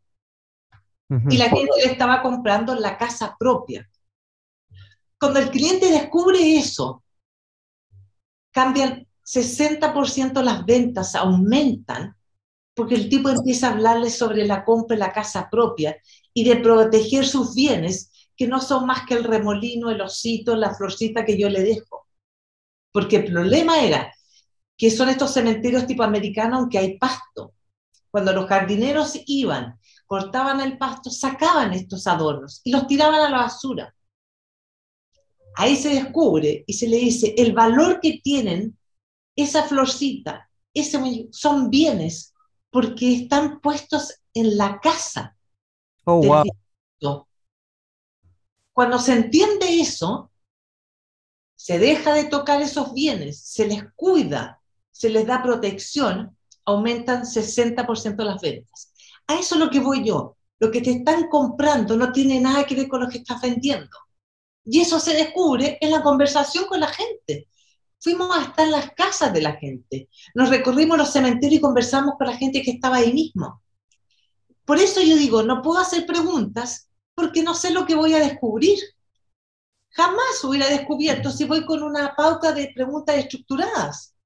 Y 1.28 1.36
la 1.36 1.50
gente 1.50 1.72
le 1.84 1.92
estaba 1.92 2.22
comprando 2.22 2.74
la 2.74 2.96
casa 2.96 3.36
propia. 3.38 3.86
Cuando 5.20 5.40
el 5.40 5.50
cliente 5.50 5.90
descubre 5.90 6.56
eso, 6.56 7.04
cambian 8.50 9.06
60% 9.22 10.42
las 10.42 10.64
ventas, 10.64 11.14
aumentan, 11.14 12.16
porque 12.74 12.94
el 12.94 13.08
tipo 13.08 13.28
empieza 13.28 13.68
a 13.68 13.72
hablarle 13.72 14.10
sobre 14.10 14.46
la 14.46 14.64
compra 14.64 14.96
de 14.96 15.00
la 15.00 15.12
casa 15.12 15.48
propia 15.50 15.96
y 16.32 16.44
de 16.44 16.56
proteger 16.56 17.26
sus 17.26 17.54
bienes, 17.54 18.10
que 18.36 18.46
no 18.46 18.60
son 18.60 18.86
más 18.86 19.06
que 19.06 19.14
el 19.14 19.24
remolino, 19.24 19.90
el 19.90 20.00
osito, 20.00 20.56
la 20.56 20.74
florcita 20.74 21.24
que 21.24 21.38
yo 21.38 21.48
le 21.48 21.62
dejo. 21.62 22.01
Porque 22.92 23.16
el 23.16 23.24
problema 23.24 23.80
era 23.82 24.12
que 24.76 24.90
son 24.90 25.08
estos 25.08 25.32
cementerios 25.32 25.86
tipo 25.86 26.02
americano, 26.02 26.58
aunque 26.58 26.78
hay 26.78 26.98
pasto. 26.98 27.54
Cuando 28.10 28.32
los 28.32 28.46
jardineros 28.46 29.18
iban, 29.26 29.78
cortaban 30.06 30.60
el 30.60 30.76
pasto, 30.76 31.10
sacaban 31.10 31.72
estos 31.72 32.06
adornos 32.06 32.60
y 32.64 32.70
los 32.70 32.86
tiraban 32.86 33.20
a 33.20 33.30
la 33.30 33.38
basura 33.38 33.94
ahí 35.54 35.76
se 35.76 35.90
descubre 35.90 36.64
y 36.66 36.72
se 36.72 36.88
le 36.88 36.96
dice 36.98 37.34
el 37.36 37.52
valor 37.52 38.00
que 38.00 38.20
tienen 38.22 38.78
esa 39.36 39.64
florcita, 39.64 40.48
ese, 40.74 41.28
son 41.30 41.70
bienes 41.70 42.34
porque 42.70 43.14
están 43.14 43.60
puestos 43.60 44.14
en 44.34 44.56
la 44.56 44.80
casa. 44.80 45.36
Oh, 46.04 46.22
wow. 46.22 47.26
Cuando 48.72 48.98
se 48.98 49.12
entiende 49.12 49.80
eso, 49.80 50.30
se 51.62 51.78
deja 51.78 52.12
de 52.12 52.24
tocar 52.24 52.60
esos 52.60 52.92
bienes, 52.92 53.38
se 53.38 53.68
les 53.68 53.84
cuida, 53.94 54.60
se 54.90 55.08
les 55.08 55.24
da 55.24 55.44
protección, 55.44 56.36
aumentan 56.64 57.22
60% 57.22 58.24
las 58.24 58.40
ventas. 58.40 58.92
A 59.28 59.38
eso 59.38 59.54
es 59.54 59.60
lo 59.60 59.70
que 59.70 59.78
voy 59.78 60.04
yo. 60.04 60.36
Lo 60.58 60.72
que 60.72 60.80
te 60.80 60.90
están 60.90 61.28
comprando 61.28 61.96
no 61.96 62.10
tiene 62.10 62.40
nada 62.40 62.64
que 62.64 62.74
ver 62.74 62.88
con 62.88 63.02
lo 63.02 63.08
que 63.08 63.18
estás 63.18 63.40
vendiendo 63.40 63.96
Y 64.64 64.80
eso 64.80 64.98
se 64.98 65.14
descubre 65.14 65.78
en 65.80 65.92
la 65.92 66.02
conversación 66.02 66.64
con 66.64 66.80
la 66.80 66.88
gente. 66.88 67.46
Fuimos 68.00 68.36
hasta 68.36 68.66
las 68.66 68.90
casas 68.94 69.32
de 69.32 69.42
la 69.42 69.52
gente, 69.52 70.08
nos 70.34 70.50
recorrimos 70.50 70.98
los 70.98 71.12
cementerios 71.12 71.60
y 71.60 71.62
conversamos 71.62 72.14
con 72.18 72.26
la 72.26 72.36
gente 72.36 72.62
que 72.62 72.72
estaba 72.72 72.96
ahí 72.96 73.12
mismo. 73.12 73.62
Por 74.64 74.78
eso 74.78 75.00
yo 75.00 75.14
digo, 75.14 75.44
no 75.44 75.62
puedo 75.62 75.78
hacer 75.78 76.06
preguntas 76.06 76.88
porque 77.14 77.44
no 77.44 77.54
sé 77.54 77.70
lo 77.70 77.86
que 77.86 77.94
voy 77.94 78.14
a 78.14 78.18
descubrir. 78.18 78.80
Jamás 79.94 80.42
hubiera 80.44 80.68
descubierto 80.68 81.30
si 81.30 81.44
voy 81.44 81.64
con 81.64 81.82
una 81.82 82.14
pauta 82.16 82.52
de 82.52 82.72
preguntas 82.74 83.16
estructuradas. 83.16 84.16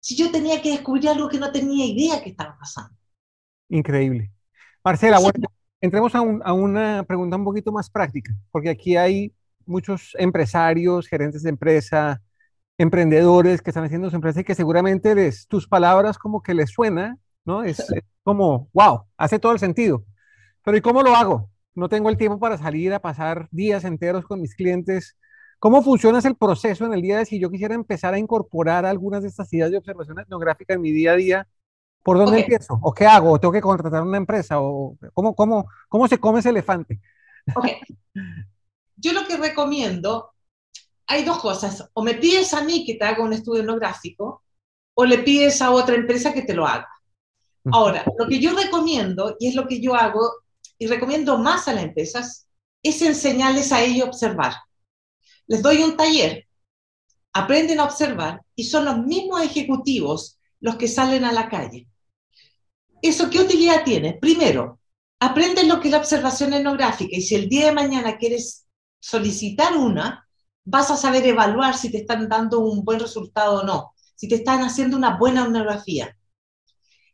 Si 0.00 0.16
yo 0.16 0.30
tenía 0.30 0.60
que 0.60 0.70
descubrir 0.70 1.08
algo 1.08 1.28
que 1.28 1.38
no 1.38 1.50
tenía 1.50 1.86
idea 1.86 2.22
que 2.22 2.30
estaba 2.30 2.56
pasando. 2.58 2.94
Increíble. 3.68 4.30
Marcela, 4.84 5.18
bueno, 5.18 5.48
entremos 5.80 6.14
a, 6.14 6.18
a, 6.18 6.52
una 6.52 7.04
pregunta 7.04 7.36
un 7.36 7.44
poquito 7.44 7.72
más 7.72 7.90
práctica, 7.90 8.32
porque 8.50 8.70
aquí 8.70 8.96
hay 8.96 9.32
muchos 9.66 10.14
empresarios, 10.18 11.08
gerentes 11.08 11.42
de 11.42 11.50
empresa, 11.50 12.22
emprendedores 12.78 13.60
que 13.60 13.70
están 13.70 13.84
haciendo 13.84 14.08
su 14.08 14.16
empresa 14.16 14.40
y 14.40 14.44
que 14.44 14.54
seguramente 14.54 15.14
les, 15.14 15.46
tus 15.48 15.66
palabras 15.66 16.16
como 16.16 16.42
que 16.42 16.54
les 16.54 16.70
suena, 16.70 17.18
¿no? 17.44 17.64
Es, 17.64 17.80
es 17.90 18.02
como, 18.22 18.68
wow, 18.72 19.04
hace 19.16 19.38
todo 19.38 19.52
el 19.52 19.58
sentido. 19.58 20.04
Pero 20.64 20.76
¿y 20.76 20.80
cómo 20.80 21.02
lo 21.02 21.14
hago? 21.14 21.50
No 21.74 21.88
tengo 21.88 22.08
el 22.08 22.16
tiempo 22.16 22.38
para 22.38 22.58
salir 22.58 22.92
a 22.92 23.00
pasar 23.00 23.48
días 23.50 23.84
enteros 23.84 24.24
con 24.26 24.40
mis 24.40 24.54
clientes. 24.54 25.16
¿Cómo 25.58 25.82
funciona 25.82 26.18
el 26.18 26.36
proceso 26.36 26.86
en 26.86 26.92
el 26.92 27.02
día 27.02 27.18
de 27.18 27.26
si 27.26 27.38
yo 27.38 27.50
quisiera 27.50 27.74
empezar 27.74 28.14
a 28.14 28.18
incorporar 28.18 28.84
algunas 28.86 29.22
de 29.22 29.28
estas 29.28 29.52
ideas 29.52 29.70
de 29.70 29.78
observación 29.78 30.18
etnográfica 30.18 30.74
en 30.74 30.80
mi 30.80 30.92
día 30.92 31.12
a 31.12 31.16
día? 31.16 31.48
¿Por 32.02 32.16
dónde 32.18 32.38
Ok. 32.38 32.42
empiezo? 32.42 32.78
¿O 32.82 32.92
qué 32.94 33.06
hago? 33.06 33.32
¿O 33.32 33.40
tengo 33.40 33.52
que 33.52 33.60
contratar 33.60 34.02
una 34.02 34.16
empresa? 34.16 34.60
¿O 34.60 34.96
cómo, 35.12 35.34
cómo, 35.34 35.68
cómo 35.88 36.08
se 36.08 36.18
come 36.18 36.40
ese 36.40 36.50
elefante? 36.50 37.00
Yo 38.96 39.12
lo 39.12 39.26
que 39.26 39.36
recomiendo, 39.36 40.32
hay 41.06 41.24
dos 41.24 41.38
cosas. 41.38 41.88
O 41.92 42.02
me 42.02 42.14
pides 42.14 42.52
a 42.54 42.62
mí 42.62 42.84
que 42.84 42.94
te 42.94 43.04
haga 43.04 43.22
un 43.22 43.32
estudio 43.32 43.62
etnográfico, 43.62 44.42
o 44.94 45.04
le 45.04 45.18
pides 45.18 45.62
a 45.62 45.70
otra 45.70 45.94
empresa 45.94 46.32
que 46.32 46.42
te 46.42 46.54
lo 46.54 46.66
haga. 46.66 46.88
Ahora, 47.70 48.04
lo 48.18 48.26
que 48.26 48.40
yo 48.40 48.56
recomiendo, 48.56 49.36
y 49.38 49.48
es 49.48 49.54
lo 49.54 49.66
que 49.68 49.80
yo 49.80 49.94
hago, 49.94 50.20
y 50.78 50.86
recomiendo 50.86 51.38
más 51.38 51.68
a 51.68 51.74
las 51.74 51.84
empresas, 51.84 52.48
es 52.82 53.02
enseñarles 53.02 53.72
a 53.72 53.82
ellos 53.82 54.06
a 54.06 54.10
observar. 54.10 54.54
Les 55.46 55.62
doy 55.62 55.82
un 55.82 55.96
taller, 55.96 56.46
aprenden 57.32 57.80
a 57.80 57.84
observar, 57.84 58.42
y 58.54 58.64
son 58.64 58.84
los 58.84 58.98
mismos 58.98 59.42
ejecutivos 59.42 60.38
los 60.60 60.76
que 60.76 60.88
salen 60.88 61.24
a 61.24 61.32
la 61.32 61.48
calle. 61.48 61.88
¿Eso 63.02 63.30
qué 63.30 63.40
utilidad 63.40 63.84
tiene? 63.84 64.14
Primero, 64.14 64.80
aprendes 65.20 65.66
lo 65.66 65.80
que 65.80 65.88
es 65.88 65.92
la 65.92 65.98
observación 65.98 66.52
etnográfica, 66.52 67.16
y 67.16 67.22
si 67.22 67.34
el 67.34 67.48
día 67.48 67.66
de 67.66 67.72
mañana 67.72 68.16
quieres 68.16 68.66
solicitar 69.00 69.76
una, 69.76 70.28
vas 70.64 70.90
a 70.90 70.96
saber 70.96 71.26
evaluar 71.26 71.76
si 71.76 71.90
te 71.90 71.98
están 71.98 72.28
dando 72.28 72.60
un 72.60 72.84
buen 72.84 73.00
resultado 73.00 73.60
o 73.60 73.64
no, 73.64 73.94
si 74.14 74.28
te 74.28 74.36
están 74.36 74.62
haciendo 74.62 74.96
una 74.96 75.16
buena 75.16 75.44
etnografía. 75.44 76.14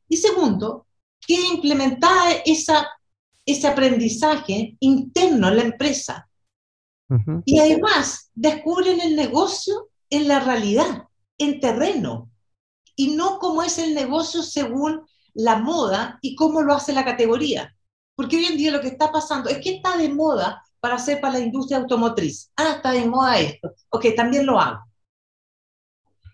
Y 0.09 0.17
segundo, 0.17 0.87
que 1.21 1.35
implementar 1.35 2.43
esa, 2.45 2.89
ese 3.47 3.67
aprendizaje 3.67 4.77
interno 4.81 5.49
en 5.49 5.57
la 5.57 5.63
empresa. 5.63 6.29
Ujú. 7.09 7.43
Y 7.45 7.59
además, 7.59 8.31
descubren 8.35 9.01
el 9.01 9.17
negocio 9.17 9.89
en 10.11 10.29
la 10.29 10.41
realidad, 10.41 11.05
en 11.39 11.61
terreno, 11.61 12.31
y 12.97 13.15
no 13.17 13.39
cómo 13.39 13.63
es 13.63 13.79
el 13.79 13.95
negocio 13.95 14.43
según 14.43 15.07
la 15.35 15.57
moda 15.57 16.19
y 16.23 16.37
cómo 16.37 16.63
lo 16.63 16.75
hace 16.75 16.93
la 16.93 17.05
categoría. 17.05 17.75
Porque 18.15 18.37
hoy 18.37 18.47
en 18.47 18.57
día 18.57 18.71
lo 18.71 18.81
que 18.81 18.89
está 18.89 19.11
pasando 19.11 19.51
es 19.51 19.59
que 19.59 19.77
está 19.77 19.97
de 19.97 20.09
moda 20.09 20.63
para 20.81 20.95
hacer 20.97 21.21
para 21.21 21.39
la 21.39 21.45
industria 21.45 21.79
automotriz. 21.79 22.53
Ah, 22.57 22.75
está 22.77 22.93
de 22.93 23.05
moda 23.07 23.39
esto. 23.39 23.73
Ok, 23.91 24.07
también 24.17 24.47
lo 24.47 24.61
hago. 24.61 24.85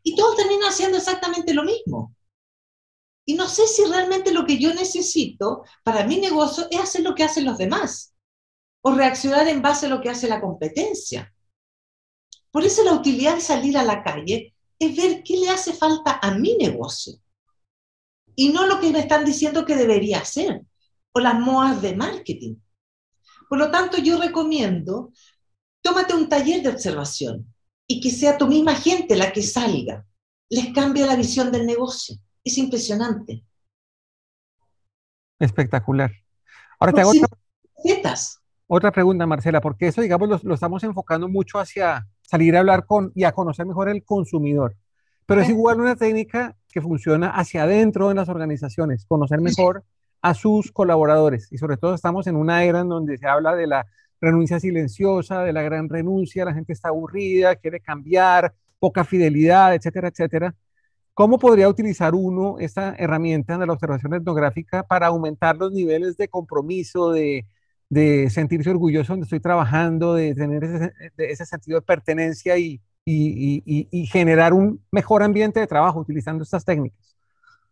Y 0.02 0.14
todos 0.14 0.36
terminan 0.36 0.68
haciendo 0.68 0.98
exactamente 0.98 1.54
lo 1.54 1.62
mismo. 1.62 2.14
Y 3.26 3.34
no 3.34 3.48
sé 3.48 3.66
si 3.66 3.84
realmente 3.84 4.32
lo 4.32 4.44
que 4.44 4.58
yo 4.58 4.74
necesito 4.74 5.64
para 5.84 6.04
mi 6.04 6.18
negocio 6.18 6.66
es 6.70 6.80
hacer 6.80 7.02
lo 7.02 7.14
que 7.14 7.24
hacen 7.24 7.44
los 7.44 7.58
demás 7.58 8.14
o 8.82 8.92
reaccionar 8.92 9.46
en 9.48 9.62
base 9.62 9.86
a 9.86 9.88
lo 9.90 10.00
que 10.00 10.10
hace 10.10 10.28
la 10.28 10.40
competencia. 10.40 11.32
Por 12.50 12.64
eso 12.64 12.82
la 12.82 12.94
utilidad 12.94 13.36
de 13.36 13.40
salir 13.40 13.78
a 13.78 13.84
la 13.84 14.02
calle 14.02 14.54
es 14.78 14.96
ver 14.96 15.22
qué 15.22 15.36
le 15.36 15.50
hace 15.50 15.72
falta 15.72 16.18
a 16.20 16.32
mi 16.32 16.56
negocio 16.56 17.20
y 18.34 18.48
no 18.48 18.66
lo 18.66 18.80
que 18.80 18.90
me 18.90 19.00
están 19.00 19.24
diciendo 19.24 19.66
que 19.66 19.76
debería 19.76 20.20
hacer 20.20 20.62
o 21.12 21.20
las 21.20 21.38
modas 21.38 21.82
de 21.82 21.94
marketing. 21.94 22.56
Por 23.48 23.58
lo 23.58 23.70
tanto, 23.70 23.98
yo 23.98 24.18
recomiendo, 24.18 25.12
tómate 25.82 26.14
un 26.14 26.28
taller 26.28 26.62
de 26.62 26.70
observación 26.70 27.52
y 27.86 28.00
que 28.00 28.10
sea 28.10 28.38
tu 28.38 28.46
misma 28.46 28.74
gente 28.74 29.16
la 29.16 29.32
que 29.32 29.42
salga. 29.42 30.06
Les 30.48 30.72
cambia 30.72 31.06
la 31.06 31.16
visión 31.16 31.52
del 31.52 31.66
negocio. 31.66 32.16
Es 32.44 32.58
impresionante. 32.58 33.44
Espectacular. 35.38 36.12
Ahora 36.78 36.92
te 36.92 37.00
hago 37.00 37.12
otra, 38.72 38.92
pregunta, 38.92 39.26
Marcela, 39.26 39.60
porque 39.60 39.88
eso, 39.88 40.00
digamos, 40.00 40.28
lo, 40.28 40.40
lo 40.42 40.54
estamos 40.54 40.84
enfocando 40.84 41.28
mucho 41.28 41.58
hacia 41.58 42.06
salir 42.22 42.54
a 42.54 42.60
hablar 42.60 42.86
con 42.86 43.10
y 43.16 43.24
a 43.24 43.32
conocer 43.32 43.66
mejor 43.66 43.88
el 43.88 44.04
consumidor. 44.04 44.76
Pero 45.26 45.40
es 45.40 45.48
igual 45.48 45.80
una 45.80 45.96
técnica 45.96 46.56
que 46.68 46.80
funciona 46.80 47.30
hacia 47.30 47.64
adentro 47.64 48.10
en 48.10 48.16
las 48.16 48.28
organizaciones, 48.28 49.06
conocer 49.06 49.40
mejor 49.40 49.84
a 50.22 50.34
sus 50.34 50.70
colaboradores. 50.70 51.48
Y 51.50 51.58
sobre 51.58 51.76
todo 51.76 51.94
estamos 51.94 52.26
en 52.26 52.36
una 52.36 52.62
era 52.64 52.80
en 52.80 52.88
donde 52.88 53.18
se 53.18 53.26
habla 53.26 53.56
de 53.56 53.66
la 53.66 53.86
renuncia 54.20 54.60
silenciosa, 54.60 55.42
de 55.42 55.52
la 55.52 55.62
gran 55.62 55.88
renuncia, 55.88 56.44
la 56.44 56.54
gente 56.54 56.72
está 56.72 56.88
aburrida, 56.88 57.56
quiere 57.56 57.80
cambiar, 57.80 58.54
poca 58.78 59.04
fidelidad, 59.04 59.74
etcétera, 59.74 60.08
etcétera. 60.08 60.54
¿Cómo 61.20 61.38
podría 61.38 61.68
utilizar 61.68 62.14
uno 62.14 62.56
esta 62.60 62.94
herramienta 62.96 63.58
de 63.58 63.66
la 63.66 63.74
observación 63.74 64.14
etnográfica 64.14 64.84
para 64.84 65.08
aumentar 65.08 65.54
los 65.54 65.70
niveles 65.70 66.16
de 66.16 66.28
compromiso, 66.28 67.10
de, 67.10 67.44
de 67.90 68.30
sentirse 68.30 68.70
orgulloso 68.70 69.12
donde 69.12 69.24
estoy 69.24 69.40
trabajando, 69.40 70.14
de 70.14 70.34
tener 70.34 70.64
ese, 70.64 70.92
de 71.18 71.30
ese 71.30 71.44
sentido 71.44 71.78
de 71.78 71.84
pertenencia 71.84 72.56
y, 72.56 72.80
y, 73.04 73.62
y, 73.66 73.88
y, 73.90 74.06
generar 74.06 74.54
un 74.54 74.82
mejor 74.90 75.22
ambiente 75.22 75.60
de 75.60 75.66
trabajo 75.66 76.00
utilizando 76.00 76.42
estas 76.42 76.64
técnicas? 76.64 77.14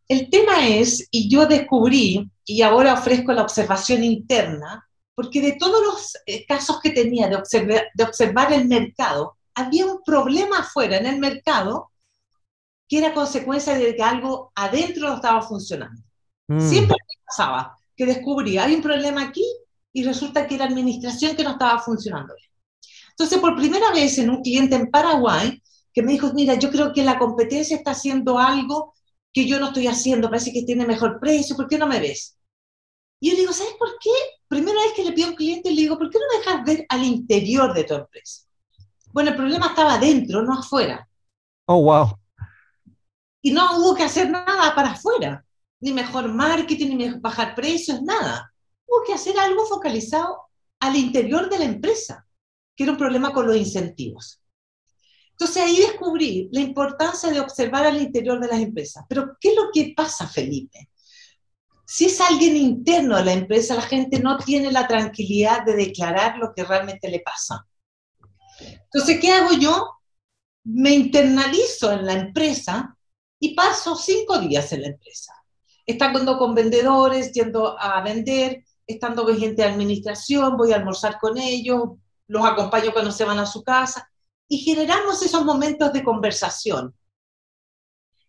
El 0.09 0.29
tema 0.29 0.69
es, 0.69 1.09
y 1.11 1.31
yo 1.31 1.47
descubrí, 1.47 2.31
y 2.45 2.61
ahora 2.61 2.93
ofrezco 2.93 3.33
la 3.33 3.45
observación 3.45 4.05
interna, 4.05 4.87
porque 5.15 5.41
de 5.41 5.53
todos 5.53 5.83
los 5.83 6.19
eh, 6.27 6.45
casos 6.47 6.81
que 6.83 6.91
tenía 6.91 7.29
de 7.29 7.37
observar, 7.37 7.87
de 7.95 8.05
observar 8.05 8.53
el 8.53 8.69
mercado, 8.69 9.39
había 9.55 9.87
un 9.87 10.03
problema 10.05 10.59
afuera 10.59 10.99
en 10.99 11.07
el 11.07 11.19
mercado 11.19 11.89
que 12.89 12.99
era 12.99 13.13
consecuencia 13.13 13.77
de 13.77 13.95
que 13.95 14.03
algo 14.03 14.51
adentro 14.55 15.09
no 15.09 15.17
estaba 15.17 15.43
funcionando. 15.43 16.03
Mm. 16.49 16.61
Siempre 16.61 16.97
pasaba 17.27 17.77
que 17.95 18.07
descubría, 18.07 18.65
hay 18.65 18.75
un 18.75 18.83
problema 18.83 19.23
aquí 19.23 19.45
y 19.93 20.05
resulta 20.05 20.47
que 20.47 20.55
era 20.55 20.65
administración 20.65 21.37
que 21.37 21.45
no 21.45 21.51
estaba 21.51 21.79
funcionando 21.81 22.35
bien. 22.35 22.51
Entonces, 23.11 23.39
por 23.39 23.57
primera 23.57 23.91
vez 23.93 24.17
en 24.19 24.31
un 24.31 24.43
cliente 24.43 24.77
en 24.77 24.91
Paraguay, 24.91 25.61
que 25.93 26.03
me 26.03 26.13
dijo, 26.13 26.33
mira, 26.33 26.55
yo 26.55 26.71
creo 26.71 26.93
que 26.93 27.03
la 27.03 27.19
competencia 27.19 27.77
está 27.77 27.91
haciendo 27.91 28.39
algo 28.39 28.95
que 29.33 29.47
yo 29.47 29.59
no 29.59 29.67
estoy 29.67 29.89
haciendo, 29.89 30.31
parece 30.31 30.53
que 30.53 30.63
tiene 30.63 30.87
mejor 30.87 31.19
precio, 31.21 31.57
¿por 31.57 31.69
qué 31.69 31.77
no 31.77 31.87
me 31.87 32.01
ves? 32.01 32.39
Y 33.21 33.31
yo 33.31 33.35
le 33.35 33.41
digo, 33.41 33.53
¿sabes 33.53 33.75
por 33.79 33.89
qué? 34.01 34.11
Primera 34.47 34.81
vez 34.81 34.93
que 34.95 35.05
le 35.05 35.13
pido 35.13 35.27
a 35.27 35.31
un 35.31 35.37
cliente, 35.37 35.71
le 35.71 35.83
digo, 35.83 35.99
¿por 35.99 36.09
qué 36.09 36.19
no 36.19 36.25
me 36.33 36.39
dejas 36.39 36.65
ver 36.65 36.87
al 36.89 37.05
interior 37.05 37.75
de 37.75 37.85
tu 37.85 37.95
empresa? 37.95 38.43
Bueno, 39.13 39.31
el 39.31 39.37
problema 39.37 39.67
estaba 39.67 39.95
adentro, 39.95 40.43
no 40.43 40.55
afuera. 40.55 41.09
Oh, 41.67 41.83
wow. 41.83 42.18
Y 43.43 43.53
no 43.53 43.79
hubo 43.79 43.95
que 43.95 44.05
hacer 44.05 44.31
nada 44.31 44.75
para 44.75 44.93
afuera, 44.93 45.45
ni 45.81 45.93
mejor 45.93 46.33
marketing, 46.33 46.97
ni 46.97 47.09
bajar 47.21 47.55
precios, 47.55 48.03
nada. 48.03 48.53
Hubo 48.87 49.05
que 49.07 49.15
hacer 49.15 49.39
algo 49.39 49.65
focalizado 49.67 50.49
al 50.81 50.97
interior 50.97 51.49
de 51.49 51.59
la 51.59 51.65
empresa, 51.65 52.27
que 52.75 52.85
era 52.85 52.93
un 52.93 52.99
problema 52.99 53.33
con 53.33 53.47
los 53.47 53.57
incentivos. 53.57 54.43
Entonces 55.31 55.63
ahí 55.63 55.79
descubrí 55.79 56.49
la 56.51 56.61
importancia 56.61 57.31
de 57.31 57.39
observar 57.39 57.87
al 57.87 58.01
interior 58.03 58.41
de 58.41 58.49
las 58.49 58.61
empresas. 58.61 59.05
Pero 59.09 59.37
¿qué 59.41 59.51
es 59.51 59.57
lo 59.57 59.71
que 59.73 59.95
pasa, 59.97 60.27
Felipe? 60.27 60.91
Si 61.87 62.07
es 62.07 62.21
alguien 62.21 62.57
interno 62.57 63.17
a 63.17 63.25
la 63.25 63.33
empresa, 63.33 63.77
la 63.77 63.83
gente 63.83 64.19
no 64.19 64.37
tiene 64.37 64.73
la 64.73 64.89
tranquilidad 64.89 65.65
de 65.65 65.77
declarar 65.77 66.39
lo 66.39 66.53
que 66.53 66.65
realmente 66.65 67.09
le 67.09 67.21
pasa. 67.21 67.67
Entonces, 68.61 69.21
¿qué 69.21 69.33
hago 69.33 69.55
yo? 69.55 69.89
Me 70.65 70.91
internalizo 70.91 71.93
en 71.93 72.05
la 72.05 72.15
empresa 72.15 72.98
y 73.41 73.55
paso 73.55 73.95
cinco 73.97 74.39
días 74.39 74.73
en 74.73 74.83
la 74.83 74.89
empresa. 74.89 75.35
Estando 75.87 76.39
con 76.39 76.55
vendedores, 76.55 77.33
yendo 77.33 77.79
a 77.79 78.03
vender, 78.03 78.65
estando 78.87 79.25
con 79.25 79.39
gente 79.39 79.63
de 79.63 79.69
administración, 79.69 80.57
voy 80.57 80.73
a 80.73 80.77
almorzar 80.77 81.19
con 81.19 81.39
ellos, 81.39 81.83
los 82.27 82.45
acompaño 82.45 82.93
cuando 82.93 83.13
se 83.13 83.25
van 83.25 83.39
a 83.39 83.47
su 83.47 83.63
casa 83.63 84.11
y 84.49 84.59
generamos 84.59 85.23
esos 85.23 85.45
momentos 85.45 85.93
de 85.93 86.05
conversación. 86.05 86.95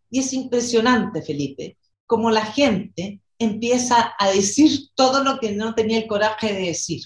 Y 0.09 0.19
es 0.19 0.33
impresionante, 0.33 1.21
Felipe, 1.21 1.77
como 2.05 2.31
la 2.31 2.45
gente 2.45 3.21
empieza 3.37 4.13
a 4.17 4.31
decir 4.31 4.89
todo 4.95 5.23
lo 5.23 5.39
que 5.39 5.51
no 5.53 5.75
tenía 5.75 5.99
el 5.99 6.07
coraje 6.07 6.53
de 6.53 6.67
decir. 6.67 7.01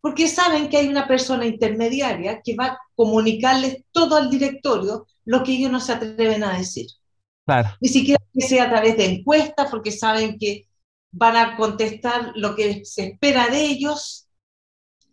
porque 0.00 0.26
saben 0.26 0.68
que 0.68 0.78
hay 0.78 0.88
una 0.88 1.06
persona 1.06 1.46
intermediaria 1.46 2.42
que 2.42 2.56
va 2.56 2.66
a 2.66 2.78
comunicarles 2.96 3.84
todo 3.92 4.16
al 4.16 4.28
directorio 4.30 5.06
lo 5.24 5.42
que 5.42 5.52
ellos 5.52 5.70
no 5.70 5.80
se 5.80 5.92
atreven 5.92 6.44
a 6.44 6.58
decir. 6.58 6.86
Claro. 7.44 7.70
Ni 7.80 7.88
siquiera 7.88 8.22
que 8.32 8.46
sea 8.46 8.64
a 8.64 8.70
través 8.70 8.96
de 8.96 9.06
encuestas, 9.06 9.70
porque 9.70 9.90
saben 9.90 10.38
que 10.38 10.68
van 11.10 11.36
a 11.36 11.56
contestar 11.56 12.32
lo 12.34 12.54
que 12.54 12.84
se 12.84 13.08
espera 13.08 13.48
de 13.48 13.64
ellos. 13.64 14.28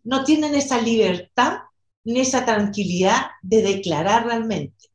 No 0.03 0.23
tienen 0.23 0.55
esa 0.55 0.81
libertad 0.81 1.59
ni 2.03 2.21
esa 2.21 2.45
tranquilidad 2.45 3.27
de 3.41 3.61
declarar 3.61 4.25
realmente. 4.25 4.87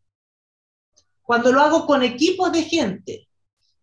Cuando 1.23 1.53
lo 1.53 1.61
hago 1.61 1.87
con 1.87 2.03
equipos 2.03 2.53
de 2.53 2.63
gente, 2.63 3.29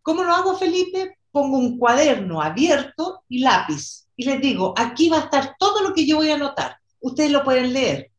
¿cómo 0.02 0.24
lo 0.24 0.34
hago, 0.34 0.58
Felipe? 0.58 1.18
Pongo 1.32 1.58
un 1.58 1.78
cuaderno 1.78 2.42
abierto 2.42 3.24
y 3.30 3.40
lápiz 3.40 4.02
y 4.22 4.26
les 4.26 4.40
digo, 4.40 4.76
aquí 4.78 5.10
va 5.10 5.18
a 5.18 5.22
estar 5.22 5.56
todo 5.58 5.82
lo 5.82 5.96
que 5.96 6.06
yo 6.06 6.18
voy 6.18 6.30
a 6.30 6.36
anotar. 6.36 6.78
Ustedes 7.00 7.32
lo 7.32 7.44
pueden 7.44 7.74
leer. 7.74 8.12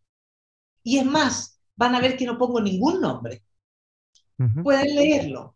Y 0.82 0.98
es 0.98 1.04
más, 1.04 1.51
van 1.76 1.94
a 1.94 2.00
ver 2.00 2.16
que 2.16 2.26
no 2.26 2.38
pongo 2.38 2.60
ningún 2.60 3.00
nombre. 3.00 3.42
Pueden 4.62 4.94
leerlo. 4.94 5.54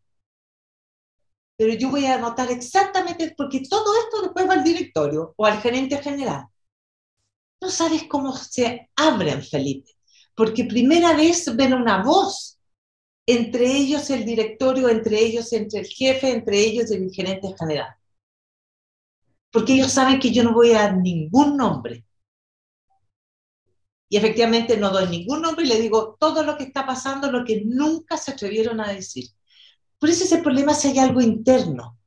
Pero 1.57 1.75
yo 1.75 1.91
voy 1.91 2.05
a 2.07 2.15
anotar 2.15 2.51
exactamente, 2.51 3.35
porque 3.37 3.63
todo 3.69 3.93
esto 3.99 4.23
después 4.23 4.49
va 4.49 4.55
al 4.55 4.65
directorio 4.65 5.35
o 5.37 5.47
al 5.47 5.61
gerente 5.61 5.97
general. 5.99 6.47
No 7.61 7.71
sabes 7.71 8.05
cómo 8.05 8.37
se 8.37 8.91
abren, 8.97 9.43
Felipe, 9.43 9.91
porque 10.35 10.65
primera 10.65 11.17
vez 11.17 11.55
ven 11.57 11.73
una 11.73 12.03
voz 12.03 12.59
entre 13.27 13.67
ellos 13.67 14.09
el 14.11 14.25
directorio, 14.25 14.89
entre 14.89 15.19
ellos, 15.19 15.53
entre 15.53 15.81
el 15.81 15.87
jefe, 15.87 16.31
entre 16.31 16.61
ellos 16.61 16.91
el 16.91 17.11
gerente 17.11 17.53
general. 17.59 17.97
Porque 19.51 19.73
ellos 19.73 19.91
saben 19.91 20.21
que 20.21 20.31
yo 20.31 20.45
no 20.45 20.53
voy 20.53 20.73
a 20.73 20.83
dar 20.83 20.97
ningún 20.99 21.57
nombre. 21.57 22.05
Y 24.09 24.17
efectivamente 24.17 24.77
no 24.77 24.91
doy 24.91 25.09
ningún 25.09 25.43
nombre 25.43 25.65
y 25.65 25.69
le 25.69 25.81
digo 25.81 26.17
todo 26.21 26.43
lo 26.45 26.57
que 26.57 26.65
está 26.65 26.87
pasando, 26.87 27.31
lo 27.31 27.45
que 27.45 27.63
nunca 27.65 28.17
se 28.17 28.33
atrevieron 28.33 28.81
a 28.81 28.93
decir. 28.93 29.27
Por 29.99 30.11
eso 30.11 30.25
ese 30.25 30.39
problema 30.39 30.75
si 30.75 30.89
hay 30.89 30.99
algo 30.99 31.21
interno. 31.21 31.99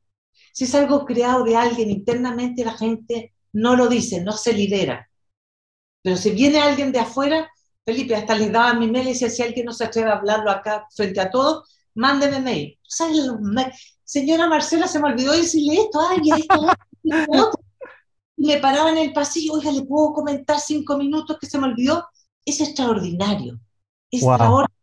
Si 0.54 0.64
es 0.66 0.76
algo 0.76 1.06
creado 1.06 1.44
de 1.44 1.56
alguien 1.56 1.90
internamente, 1.90 2.64
la 2.64 2.78
gente 2.78 3.34
no 3.54 3.76
lo 3.76 3.88
dice, 3.88 4.22
no 4.22 4.34
se 4.34 4.54
lidera. 4.54 5.10
Pero 6.02 6.16
si 6.18 6.32
viene 6.32 6.60
alguien 6.60 6.92
de 6.92 7.00
afuera, 7.00 7.50
Felipe, 7.86 8.16
hasta 8.16 8.36
les 8.36 8.52
daba 8.52 8.74
mi 8.74 8.88
mail 8.90 9.08
y 9.08 9.14
decía, 9.14 9.30
si 9.30 9.42
alguien 9.42 9.66
no 9.66 9.74
se 9.74 9.86
atreve 9.86 10.10
a 10.10 10.18
hablarlo 10.18 10.52
acá 10.52 10.88
frente 10.96 11.20
a 11.20 11.30
todos, 11.30 11.68
mándeme 11.96 12.40
mail. 12.40 12.80
Señora 14.04 14.48
Marcela, 14.48 14.88
se 14.88 15.00
me 15.00 15.10
olvidó 15.10 15.34
decirle 15.34 15.82
esto, 15.82 16.00
ay, 16.02 16.20
esto, 16.40 16.68
esto, 17.04 17.52
me 18.48 18.58
paraba 18.58 18.92
en 18.92 18.98
el 18.98 19.14
pasillo, 19.14 19.54
oiga, 19.54 19.72
¿le 19.72 19.84
puedo 19.84 20.14
comentar 20.14 20.60
cinco 20.60 20.98
minutos 20.98 21.38
que 21.40 21.48
se 21.48 21.58
me 21.60 21.68
olvidó? 21.68 22.08
Es 22.46 22.62
extraordinario. 22.62 23.60
Es 24.10 24.24
extraordinario. 24.24 24.76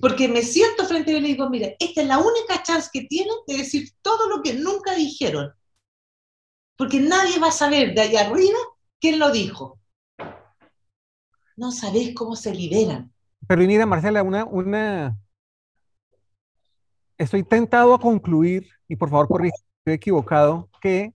Porque 0.00 0.28
me 0.28 0.42
siento 0.42 0.86
frente 0.86 1.12
a 1.12 1.18
él 1.18 1.24
y 1.26 1.28
digo, 1.28 1.50
mira, 1.50 1.68
esta 1.78 2.00
es 2.00 2.06
la 2.06 2.18
única 2.18 2.62
chance 2.62 2.88
que 2.92 3.02
tienen 3.02 3.34
de 3.46 3.58
decir 3.58 3.90
todo 4.00 4.28
lo 4.28 4.42
que 4.42 4.54
nunca 4.54 4.94
dijeron. 4.94 5.52
Porque 6.76 6.98
nadie 6.98 7.38
va 7.38 7.48
a 7.48 7.52
saber 7.52 7.94
de 7.94 8.00
allá 8.00 8.22
arriba 8.22 8.58
quién 8.98 9.18
lo 9.18 9.30
dijo 9.30 9.78
no 11.56 11.70
sabés 11.70 12.14
cómo 12.14 12.36
se 12.36 12.54
liberan. 12.54 13.12
Pero 13.46 13.62
mira, 13.62 13.86
Marcela, 13.86 14.22
una, 14.22 14.44
una... 14.44 15.18
Estoy 17.18 17.42
tentado 17.44 17.94
a 17.94 18.00
concluir, 18.00 18.68
y 18.88 18.96
por 18.96 19.10
favor 19.10 19.28
corrija, 19.28 19.54
estoy 19.78 19.94
equivocado, 19.94 20.68
que 20.80 21.12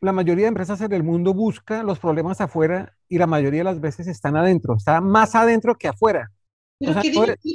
la 0.00 0.12
mayoría 0.12 0.44
de 0.44 0.48
empresas 0.48 0.80
en 0.80 0.92
el 0.92 1.02
mundo 1.02 1.34
busca 1.34 1.82
los 1.82 1.98
problemas 1.98 2.40
afuera 2.40 2.94
y 3.08 3.18
la 3.18 3.26
mayoría 3.26 3.60
de 3.60 3.64
las 3.64 3.80
veces 3.80 4.06
están 4.06 4.36
adentro, 4.36 4.76
está 4.76 5.00
más 5.00 5.34
adentro 5.34 5.74
que 5.74 5.88
afuera. 5.88 6.30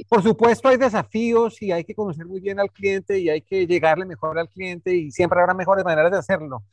por, 0.10 0.23
supuesto 0.23 0.67
hay 0.67 0.77
desafíos 0.77 1.62
y 1.62 1.71
hay 1.71 1.86
que 1.86 1.95
conocer 1.95 2.25
muy 2.25 2.41
bien 2.41 2.60
al 2.60 2.71
cliente 2.71 3.19
y 3.19 3.29
hay 3.29 3.41
que 3.41 3.65
llegarle 3.65 4.06
mejor 4.06 4.38
al 4.38 4.49
cliente 4.49 4.93
y 4.93 5.12
siempre 5.12 5.39
habrá 5.39 5.53
mejores 5.53 5.86
maneras 5.86 6.12
de 6.12 6.17
hacerlo. 6.17 6.63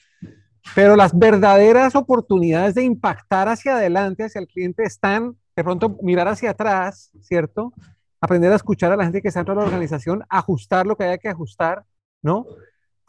Pero 0.74 0.96
las 0.96 1.16
verdaderas 1.16 1.94
oportunidades 1.94 2.74
de 2.74 2.82
impactar 2.82 3.48
hacia 3.48 3.76
adelante, 3.76 4.24
hacia 4.24 4.40
el 4.40 4.48
cliente, 4.48 4.82
están 4.82 5.36
de 5.56 5.64
pronto 5.64 5.96
mirar 6.02 6.28
hacia 6.28 6.50
atrás, 6.50 7.10
¿cierto? 7.20 7.72
Aprender 8.20 8.52
a 8.52 8.56
escuchar 8.56 8.92
a 8.92 8.96
la 8.96 9.04
gente 9.04 9.22
que 9.22 9.28
está 9.28 9.40
dentro 9.40 9.54
de 9.54 9.60
la 9.60 9.66
organización, 9.66 10.24
ajustar 10.28 10.86
lo 10.86 10.96
que 10.96 11.04
haya 11.04 11.18
que 11.18 11.28
ajustar, 11.28 11.84
¿no? 12.22 12.46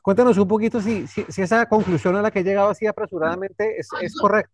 Cuéntanos 0.01 0.37
un 0.37 0.47
poquito 0.47 0.81
si, 0.81 1.05
si, 1.07 1.23
esa 1.41 1.67
conclusión 1.67 2.15
a 2.15 2.21
la 2.21 2.31
que 2.31 2.39
he 2.39 2.43
llegado 2.43 2.69
así 2.69 2.87
apresuradamente 2.87 3.79
es, 3.79 3.87
es 4.01 4.15
correcta. 4.15 4.53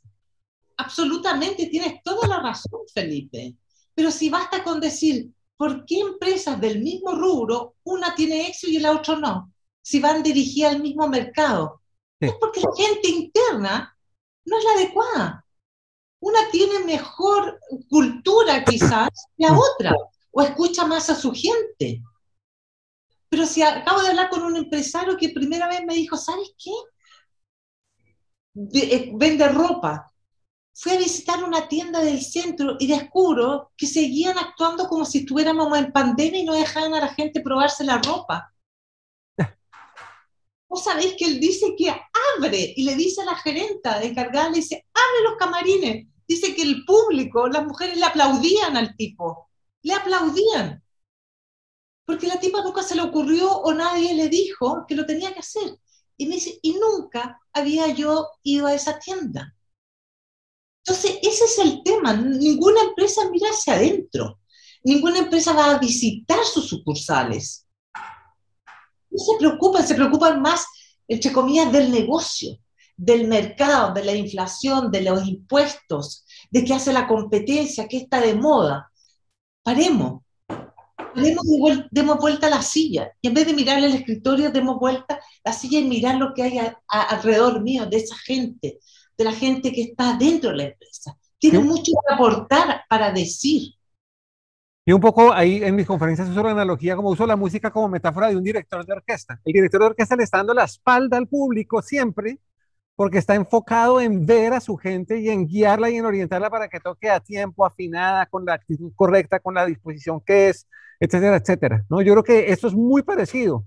Absolutamente, 0.78 1.68
tienes 1.68 2.04
toda 2.04 2.28
la 2.28 2.40
razón, 2.42 2.82
Felipe. 2.94 3.56
Pero 3.96 4.12
si 4.12 4.30
basta 4.30 4.64
con 4.64 4.80
decir, 4.80 5.32
¿por 5.58 5.86
qué 5.86 6.00
empresas 6.00 6.60
del 6.62 6.82
mismo 6.82 7.16
rubro, 7.16 7.76
una 7.84 8.14
tiene 8.14 8.48
éxito 8.48 8.74
y 8.74 8.80
la 8.80 8.92
otra 8.92 9.16
no? 9.16 9.52
Si 9.82 10.00
van 10.00 10.22
dirigidas 10.22 10.76
al 10.76 10.82
mismo 10.82 11.08
mercado. 11.08 11.82
Es 12.20 12.34
porque 12.40 12.62
la 12.62 12.70
gente 12.76 13.10
interna 13.10 13.98
no 14.46 14.58
es 14.58 14.64
la 14.64 14.72
adecuada. 14.72 15.46
Una 16.20 16.40
tiene 16.52 16.80
mejor 16.80 17.60
cultura 17.90 18.64
quizás 18.64 19.10
que 19.38 19.46
la 19.46 19.58
otra, 19.58 19.94
o 20.32 20.42
escucha 20.42 20.86
más 20.86 21.10
a 21.10 21.16
su 21.16 21.32
gente. 21.32 22.02
Pero 23.30 23.46
si 23.46 23.62
acabo 23.62 24.02
de 24.02 24.10
hablar 24.10 24.30
con 24.30 24.44
un 24.44 24.56
empresario 24.56 25.18
que 25.18 25.30
primera 25.30 25.68
vez 25.68 25.84
me 25.86 25.96
dijo, 25.96 26.18
¿sabes 26.18 26.50
qué? 26.58 26.72
Eh, 28.74 29.12
vende 29.14 29.48
ropa. 29.50 30.12
Fui 30.74 30.92
a 30.94 30.98
visitar 30.98 31.44
una 31.44 31.68
tienda 31.68 32.00
del 32.02 32.22
centro 32.22 32.78
y 32.80 32.88
descubro 32.88 33.72
que 33.76 33.88
seguían 33.88 34.38
actuando 34.38 34.88
como 34.88 35.06
si 35.06 35.20
estuviéramos 35.20 35.76
en 35.78 35.92
pandemia 35.92 36.40
y 36.40 36.46
no 36.46 36.54
dejaban 36.54 36.94
a 36.94 37.02
la 37.02 37.14
gente 37.14 37.42
probarse 37.42 37.84
la 37.84 37.98
ropa. 37.98 38.54
Vos 40.70 40.84
sabéis 40.84 41.16
que 41.18 41.26
él 41.26 41.40
dice 41.40 41.76
que 41.78 41.90
abre 41.90 42.74
y 42.76 42.84
le 42.84 42.96
dice 42.96 43.22
a 43.22 43.26
la 43.26 43.36
gerenta 43.36 44.02
encargada, 44.04 44.50
le 44.50 44.58
dice, 44.58 44.86
abre 44.94 45.30
los 45.30 45.38
camarines. 45.38 46.08
Dice 46.28 46.54
que 46.56 46.62
el 46.62 46.86
público, 46.86 47.48
las 47.48 47.66
mujeres 47.66 47.98
le 47.98 48.06
aplaudían 48.06 48.78
al 48.78 48.96
tipo, 48.96 49.50
le 49.82 49.94
aplaudían. 49.94 50.84
Porque 52.08 52.26
la 52.26 52.40
tipa 52.40 52.64
nunca 52.64 52.82
se 52.82 52.96
le 52.96 53.04
ocurrió 53.04 53.52
o 53.52 53.72
nadie 53.72 54.16
le 54.16 54.30
dijo 54.30 54.86
que 54.88 54.96
lo 54.96 55.06
tenía 55.06 55.32
que 55.32 55.42
hacer. 55.42 55.78
Y 56.18 56.26
dice, 56.26 56.58
y 56.64 56.74
nunca 56.74 57.40
había 57.54 57.90
yo 57.90 58.28
ido 58.42 58.66
a 58.66 58.74
esa 58.74 58.98
tienda. 58.98 59.56
Entonces, 60.84 61.20
ese 61.22 61.46
es 61.46 61.60
el 61.60 61.84
tema. 61.84 62.14
Ninguna 62.14 62.82
empresa 62.82 63.30
mira 63.30 63.50
hacia 63.50 63.74
adentro. 63.74 64.40
Ninguna 64.84 65.20
empresa 65.20 65.54
va 65.54 65.76
a 65.76 65.78
visitar 65.78 66.44
sus 66.44 66.68
sucursales 66.68 67.68
no 69.10 69.24
se 69.24 69.38
preocupan, 69.38 69.88
se 69.88 69.96
preocupan 69.96 70.42
más, 70.42 70.66
entre 71.08 71.32
comillas, 71.32 71.72
del 71.72 71.92
negocio, 71.92 72.58
del 72.96 73.28
mercado, 73.28 73.94
de 73.94 74.04
la 74.04 74.16
inflación, 74.16 74.92
de 74.92 75.02
los 75.02 75.28
impuestos, 75.28 76.26
de 76.52 76.64
qué 76.64 76.74
hace 76.74 76.94
la 76.94 77.08
competencia, 77.08 77.88
qué 77.88 77.98
está 77.98 78.22
de 78.22 78.36
moda. 78.36 78.92
Paremos, 79.64 80.24
paremos 81.18 81.46
y 81.46 81.88
demos 81.92 82.18
vuelta 82.18 82.48
a 82.48 82.52
la 82.52 82.62
silla. 82.62 83.12
Y 83.22 83.28
en 83.28 83.34
vez 83.34 83.48
de 83.48 83.54
mirar 83.54 83.80
el 83.80 83.94
escritorio, 83.94 84.52
demos 84.52 84.80
vuelta 84.80 85.16
a 85.16 85.20
la 85.44 85.54
silla 85.54 85.80
y 85.80 85.86
mirar 85.86 86.16
lo 86.16 86.34
que 86.34 86.44
hay 86.44 86.60
alrededor 86.88 87.62
mío, 87.62 87.86
de 87.88 87.98
esa 87.98 88.16
gente, 88.16 88.80
de 89.18 89.24
la 89.24 89.32
gente 89.32 89.72
que 89.72 89.82
está 89.82 90.16
dentro 90.18 90.52
de 90.52 90.58
la 90.58 90.64
empresa. 90.64 91.18
Tiene 91.40 91.60
mucho 91.60 91.92
que 91.92 92.14
aportar 92.14 92.82
para 92.90 93.12
decir. 93.12 93.74
Y 94.86 94.94
un 94.94 95.02
poco 95.02 95.34
ahí 95.34 95.62
en 95.64 95.76
mis 95.76 95.86
conferencias 95.86 96.30
uso 96.30 96.42
la 96.42 96.52
analogía 96.52 96.96
como 96.96 97.10
uso 97.10 97.26
la 97.26 97.36
música 97.36 97.72
como 97.72 97.90
metáfora 97.90 98.30
de 98.30 98.38
un 98.38 98.44
director 98.44 98.86
de 98.86 98.94
orquesta. 98.94 99.42
El 99.44 99.54
director 99.54 99.82
de 99.82 99.88
orquesta 99.88 100.16
le 100.16 100.24
está 100.24 100.38
dando 100.38 100.54
la 100.54 100.64
espalda 100.64 101.18
al 101.18 101.28
público 101.28 101.82
siempre 101.82 102.40
porque 102.98 103.20
está 103.20 103.36
enfocado 103.36 104.02
en 104.02 104.26
ver 104.26 104.52
a 104.52 104.60
su 104.60 104.76
gente 104.76 105.20
y 105.20 105.30
en 105.30 105.48
guiarla 105.48 105.90
y 105.90 105.96
en 105.96 106.06
orientarla 106.06 106.50
para 106.50 106.68
que 106.68 106.82
toque 106.82 107.10
a 107.10 107.22
tiempo, 107.22 107.66
afinada, 107.66 108.26
con 108.26 108.44
la 108.44 108.56
actitud 108.56 108.92
correcta, 108.96 109.40
con 109.40 109.54
la 109.54 109.66
disposición 109.66 110.20
que 110.20 110.50
es, 110.50 110.68
etcétera, 111.00 111.38
etcétera. 111.38 111.86
¿no? 111.90 112.02
Yo 112.02 112.12
creo 112.14 112.24
que 112.24 112.52
esto 112.52 112.68
es 112.68 112.74
muy 112.74 113.04
parecido. 113.04 113.64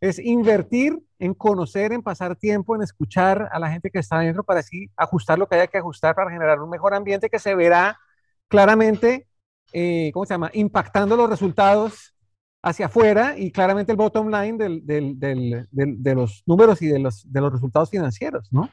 Es 0.00 0.18
invertir 0.18 0.98
en 1.20 1.34
conocer, 1.34 1.92
en 1.92 2.02
pasar 2.02 2.34
tiempo, 2.34 2.74
en 2.74 2.82
escuchar 2.82 3.48
a 3.52 3.60
la 3.60 3.70
gente 3.70 3.90
que 3.90 4.00
está 4.00 4.18
dentro 4.18 4.42
para 4.42 4.60
así 4.60 4.90
ajustar 4.96 5.38
lo 5.38 5.46
que 5.46 5.54
haya 5.54 5.68
que 5.68 5.78
ajustar 5.78 6.16
para 6.16 6.30
generar 6.30 6.60
un 6.60 6.70
mejor 6.70 6.94
ambiente 6.94 7.30
que 7.30 7.38
se 7.38 7.54
verá 7.54 7.98
claramente 8.48 9.28
eh, 9.72 10.10
¿cómo 10.12 10.26
se 10.26 10.34
llama? 10.34 10.50
Impactando 10.52 11.16
los 11.16 11.30
resultados 11.30 12.14
hacia 12.62 12.86
afuera 12.86 13.34
y 13.38 13.50
claramente 13.50 13.92
el 13.92 13.98
bottom 13.98 14.30
line 14.30 14.58
del, 14.58 14.86
del, 14.86 15.18
del, 15.18 15.66
de 15.70 16.14
los 16.14 16.42
números 16.46 16.82
y 16.82 16.86
de 16.86 16.98
los, 16.98 17.30
de 17.30 17.40
los 17.40 17.52
resultados 17.52 17.90
financieros, 17.90 18.48
¿no? 18.50 18.70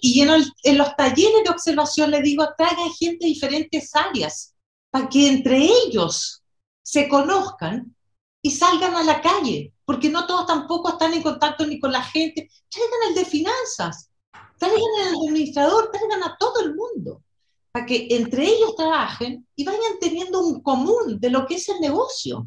Y 0.00 0.22
en, 0.22 0.30
en, 0.62 0.78
los 0.78 0.96
talleres 0.96 1.44
de 1.44 1.50
observación 1.50 2.10
le 2.10 2.22
digo, 2.22 2.48
traigan 2.56 2.90
gente 2.98 3.26
de 3.26 3.32
diferentes 3.32 3.94
áreas 3.94 4.54
para 4.90 5.08
que 5.08 5.28
entre 5.28 5.58
ellos 5.58 6.42
se 6.82 7.08
conozcan 7.08 7.94
y 8.42 8.50
salgan 8.50 8.94
a 8.94 9.04
la 9.04 9.20
calle, 9.20 9.72
porque 9.84 10.08
no 10.08 10.26
todos 10.26 10.46
tampoco 10.46 10.90
están 10.90 11.14
en 11.14 11.22
contacto 11.22 11.66
ni 11.66 11.78
con 11.78 11.92
la 11.92 12.02
gente. 12.02 12.50
Traigan 12.68 13.08
el 13.08 13.14
de 13.14 13.24
finanzas, 13.24 14.10
traigan 14.58 14.80
al 15.00 15.14
administrador, 15.14 15.90
traigan 15.90 16.22
a 16.24 16.36
todo 16.38 16.60
el 16.60 16.74
mundo, 16.74 17.22
para 17.70 17.86
que 17.86 18.08
entre 18.10 18.44
ellos 18.44 18.74
trabajen 18.76 19.46
y 19.54 19.64
vayan 19.64 19.98
teniendo 20.00 20.40
un 20.40 20.62
común 20.62 21.20
de 21.20 21.30
lo 21.30 21.46
que 21.46 21.54
es 21.54 21.68
el 21.68 21.80
negocio. 21.80 22.46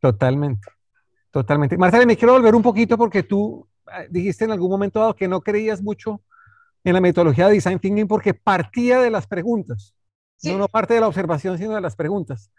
Totalmente, 0.00 0.68
totalmente. 1.30 1.76
Marcela, 1.76 2.06
me 2.06 2.16
quiero 2.16 2.32
volver 2.32 2.54
un 2.54 2.62
poquito 2.62 2.96
porque 2.96 3.22
tú 3.22 3.68
eh, 3.86 4.08
dijiste 4.10 4.44
en 4.44 4.52
algún 4.52 4.70
momento 4.70 4.98
dado 4.98 5.14
que 5.14 5.28
no 5.28 5.40
creías 5.42 5.82
mucho 5.82 6.22
en 6.84 6.94
la 6.94 7.00
metodología 7.00 7.46
de 7.46 7.54
Design 7.54 7.78
Thinking 7.78 8.08
porque 8.08 8.34
partía 8.34 9.00
de 9.00 9.10
las 9.10 9.26
preguntas. 9.26 9.94
No, 10.42 10.56
no 10.56 10.68
parte 10.68 10.94
de 10.94 11.00
la 11.00 11.08
observación, 11.08 11.58
sino 11.58 11.74
de 11.74 11.82
las 11.82 11.94
preguntas. 11.94 12.50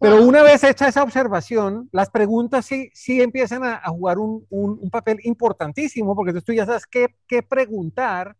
Pero 0.00 0.22
una 0.24 0.42
vez 0.42 0.62
hecha 0.64 0.88
esa 0.88 1.02
observación, 1.02 1.88
las 1.92 2.10
preguntas 2.10 2.66
sí, 2.66 2.90
sí 2.94 3.20
empiezan 3.20 3.64
a, 3.64 3.80
jugar 3.88 4.18
un, 4.18 4.44
un, 4.50 4.90
papel 4.90 5.18
importantísimo, 5.22 6.16
porque 6.16 6.32
tú 6.40 6.52
ya 6.52 6.66
sabes 6.66 6.86
qué, 6.86 7.14
qué, 7.28 7.42
preguntar, 7.42 8.36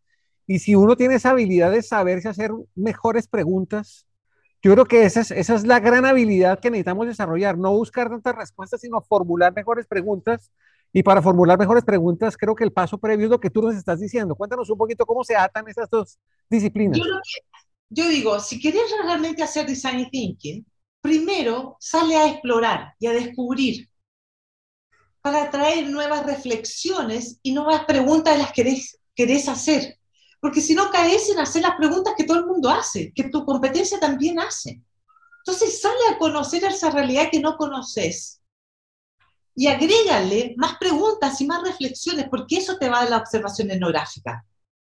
y 0.46 0.58
si 0.58 0.74
uno 0.74 0.96
tiene 0.96 1.14
esa 1.14 1.30
habilidad 1.30 1.70
de 1.70 1.82
saberse 1.82 2.28
hacer 2.28 2.50
mejores 2.74 3.28
preguntas, 3.28 4.06
yo 4.64 4.72
creo 4.72 4.86
que 4.86 5.04
esa 5.04 5.20
es, 5.20 5.30
esa 5.30 5.54
es 5.56 5.66
la 5.66 5.78
gran 5.78 6.06
habilidad 6.06 6.58
que 6.58 6.70
necesitamos 6.70 7.06
desarrollar, 7.06 7.58
no 7.58 7.70
buscar 7.72 8.08
tantas 8.08 8.34
respuestas, 8.34 8.80
sino 8.80 9.02
formular 9.02 9.52
mejores 9.54 9.86
preguntas. 9.86 10.50
Y 10.90 11.02
para 11.02 11.20
formular 11.20 11.58
mejores 11.58 11.84
preguntas, 11.84 12.34
creo 12.34 12.54
que 12.54 12.64
el 12.64 12.72
paso 12.72 12.96
previo 12.96 13.26
es 13.26 13.30
lo 13.30 13.40
que 13.40 13.50
tú 13.50 13.60
nos 13.60 13.74
estás 13.74 14.00
diciendo. 14.00 14.34
Cuéntanos 14.34 14.70
un 14.70 14.78
poquito 14.78 15.04
cómo 15.04 15.22
se 15.22 15.36
atan 15.36 15.68
esas 15.68 15.90
dos 15.90 16.18
disciplinas. 16.48 16.96
Yo, 16.96 17.04
yo 17.90 18.08
digo, 18.08 18.40
si 18.40 18.58
quieres 18.58 18.84
realmente 19.04 19.42
hacer 19.42 19.66
design 19.66 20.08
thinking, 20.10 20.64
primero 21.02 21.76
sale 21.78 22.16
a 22.16 22.28
explorar 22.28 22.94
y 22.98 23.06
a 23.06 23.12
descubrir 23.12 23.86
para 25.20 25.50
traer 25.50 25.90
nuevas 25.90 26.24
reflexiones 26.24 27.38
y 27.42 27.52
nuevas 27.52 27.84
preguntas 27.84 28.32
de 28.32 28.38
las 28.38 28.52
que 28.52 28.62
querés, 28.62 28.98
querés 29.14 29.46
hacer. 29.46 29.98
Porque 30.44 30.60
si 30.60 30.74
no 30.74 30.90
caes 30.90 31.30
en 31.30 31.38
hacer 31.38 31.62
las 31.62 31.74
preguntas 31.74 32.12
que 32.14 32.24
todo 32.24 32.40
el 32.40 32.44
mundo 32.44 32.68
hace, 32.68 33.14
que 33.14 33.30
tu 33.30 33.46
competencia 33.46 33.98
también 33.98 34.38
hace. 34.38 34.82
Entonces 35.38 35.80
sale 35.80 36.06
a 36.10 36.18
conocer 36.18 36.62
esa 36.64 36.90
realidad 36.90 37.30
que 37.32 37.40
no 37.40 37.56
conoces 37.56 38.42
y 39.54 39.68
agrégale 39.68 40.54
más 40.58 40.76
preguntas 40.76 41.40
y 41.40 41.46
más 41.46 41.62
reflexiones, 41.62 42.28
porque 42.28 42.58
eso 42.58 42.76
te 42.76 42.90
va 42.90 43.00
a 43.00 43.08
la 43.08 43.16
observación 43.16 43.70
etnográfica. 43.70 44.44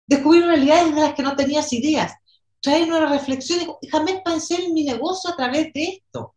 Descubrir 0.05 0.43
realidades 0.43 0.93
de 0.93 0.99
las 0.99 1.13
que 1.13 1.23
no 1.23 1.37
tenías 1.37 1.71
ideas 1.71 2.11
trae 2.59 2.85
nuevas 2.85 3.11
reflexiones. 3.11 3.69
Jamás 3.89 4.15
pensé 4.25 4.55
en 4.55 4.73
mi 4.73 4.83
negocio 4.83 5.29
a 5.29 5.37
través 5.37 5.71
de 5.71 5.83
esto. 5.85 6.35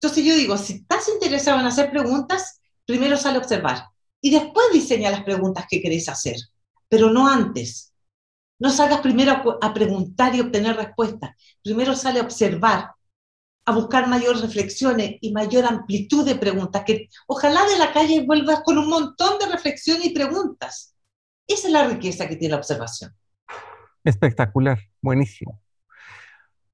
Entonces 0.00 0.24
yo 0.24 0.34
digo, 0.34 0.58
si 0.58 0.72
estás 0.72 1.08
interesado 1.10 1.60
en 1.60 1.66
hacer 1.66 1.92
preguntas, 1.92 2.60
primero 2.84 3.16
sale 3.18 3.36
a 3.36 3.42
observar 3.42 3.84
y 4.20 4.30
después 4.30 4.66
diseña 4.72 5.12
las 5.12 5.22
preguntas 5.22 5.66
que 5.70 5.80
querés 5.80 6.08
hacer, 6.08 6.34
pero 6.88 7.08
no 7.08 7.28
antes. 7.28 7.92
No 8.58 8.70
salgas 8.70 9.00
primero 9.00 9.58
a, 9.60 9.74
preguntar 9.74 10.34
y 10.34 10.40
obtener 10.40 10.76
respuestas. 10.76 11.30
Primero 11.62 11.94
sale 11.94 12.20
a 12.20 12.22
observar, 12.22 12.90
a 13.66 13.72
buscar 13.72 14.08
mayor 14.08 14.40
reflexiones 14.40 15.16
y 15.20 15.32
mayor 15.32 15.64
amplitud 15.64 16.24
de 16.24 16.36
preguntas, 16.36 16.84
que 16.84 17.08
ojalá 17.26 17.64
de 17.66 17.78
la 17.78 17.92
calle 17.92 18.24
vuelvas 18.26 18.62
con 18.64 18.78
un 18.78 18.88
montón 18.88 19.38
de 19.38 19.46
reflexiones 19.46 20.06
y 20.06 20.10
preguntas. 20.10 20.94
Esa 21.46 21.68
es 21.68 21.72
la 21.72 21.86
riqueza 21.86 22.26
que 22.26 22.36
tiene 22.36 22.52
la 22.52 22.58
observación. 22.58 23.14
Espectacular, 24.02 24.78
buenísimo. 25.02 25.60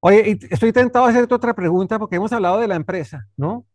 Oye, 0.01 0.39
estoy 0.51 0.73
tentado 0.73 1.05
a 1.05 1.11
hacerte 1.11 1.35
otra 1.35 1.55
pregunta 1.55 1.99
porque 1.99 2.17
hemos 2.17 2.33
hablado 2.33 2.61
de 2.61 2.69
la 2.69 2.75
empresa, 2.75 3.29
¿no? 3.37 3.67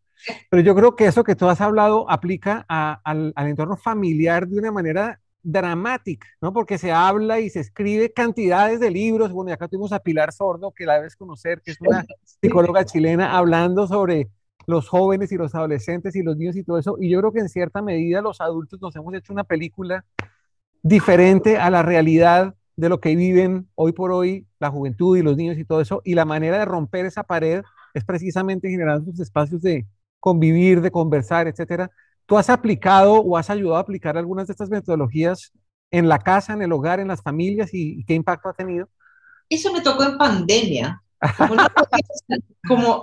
Pero 0.50 0.62
yo 0.62 0.76
creo 0.76 0.96
que 0.96 1.06
eso 1.06 1.24
que 1.24 1.36
tú 1.36 1.48
has 1.48 1.62
hablado 1.62 2.10
aplica 2.10 2.66
al, 2.68 3.34
entorno 3.38 3.78
familiar 3.78 4.48
de 4.48 4.60
una 4.60 4.72
manera 4.72 5.22
dramática, 5.48 6.28
¿no? 6.42 6.52
Porque 6.52 6.78
se 6.78 6.92
habla 6.92 7.40
y 7.40 7.50
se 7.50 7.62
escribe 7.62 8.12
cantidades 8.12 8.82
de 8.82 8.92
libros. 8.92 9.32
Bueno, 9.32 9.50
y 9.50 9.54
acá 9.54 9.70
tuvimos 9.70 9.94
a 9.94 10.00
Pilar 10.00 10.34
Sordo, 10.34 10.74
que 10.74 10.86
la 10.86 10.96
debes 10.96 11.16
conocer, 11.16 11.62
que 11.62 11.72
es 11.72 11.78
una 11.80 12.06
psicóloga 12.42 12.84
chilena, 12.84 13.38
hablando 13.38 13.88
sobre 13.88 14.30
los 14.66 14.90
jóvenes 14.90 15.32
y 15.32 15.38
los 15.38 15.56
adolescentes 15.56 16.18
y 16.18 16.22
los 16.22 16.36
niños 16.36 16.58
y 16.58 16.64
todo 16.64 16.78
eso. 16.78 16.98
Y 17.00 17.10
yo 17.10 17.20
creo 17.20 17.32
que 17.32 17.40
en 17.40 17.48
cierta 17.48 17.82
medida 17.82 18.22
los 18.22 18.42
adultos 18.42 18.82
nos 18.82 18.94
hemos 18.98 19.14
hecho 19.14 19.32
una 19.32 19.46
película 19.46 20.04
diferente 20.84 21.58
a 21.58 21.70
la 21.70 21.82
realidad 21.82 22.54
de 22.76 22.90
lo 22.90 23.00
que 23.00 23.16
viven 23.16 23.70
hoy 23.76 23.94
por 23.94 24.12
hoy 24.12 24.48
la 24.60 24.70
juventud 24.70 25.18
y 25.18 25.22
los 25.22 25.38
niños 25.38 25.58
y 25.58 25.64
todo 25.64 25.80
eso, 25.80 26.02
y 26.04 26.14
la 26.14 26.26
manera 26.26 26.60
de 26.60 26.66
romper 26.66 27.06
esa 27.06 27.24
pared 27.24 27.64
es 27.94 28.04
precisamente 28.04 28.70
generando 28.70 29.10
esos 29.10 29.22
espacios 29.22 29.62
de 29.62 29.88
convivir, 30.20 30.82
de 30.82 30.92
conversar, 30.92 31.48
etcétera. 31.48 31.90
¿Tú 32.28 32.38
has 32.38 32.50
aplicado 32.50 33.14
o 33.14 33.38
has 33.38 33.50
ayudado 33.50 33.78
a 33.78 33.80
aplicar 33.80 34.18
algunas 34.18 34.48
de 34.48 34.52
estas 34.52 34.70
metodologías 34.70 35.54
en 35.92 36.10
la 36.10 36.20
casa, 36.20 36.54
en 36.54 36.62
el 36.62 36.74
hogar, 36.74 37.00
en 37.00 37.08
las 37.08 37.22
familias 37.22 37.70
y, 37.74 38.04
qué 38.04 38.14
impacto 38.14 38.50
ha 38.50 38.54
tenido? 38.54 38.90
Eso 39.50 39.72
me 39.72 39.80
tocó 39.80 40.04
en 40.04 40.18
pandemia. 40.18 41.02
Como, 42.68 43.02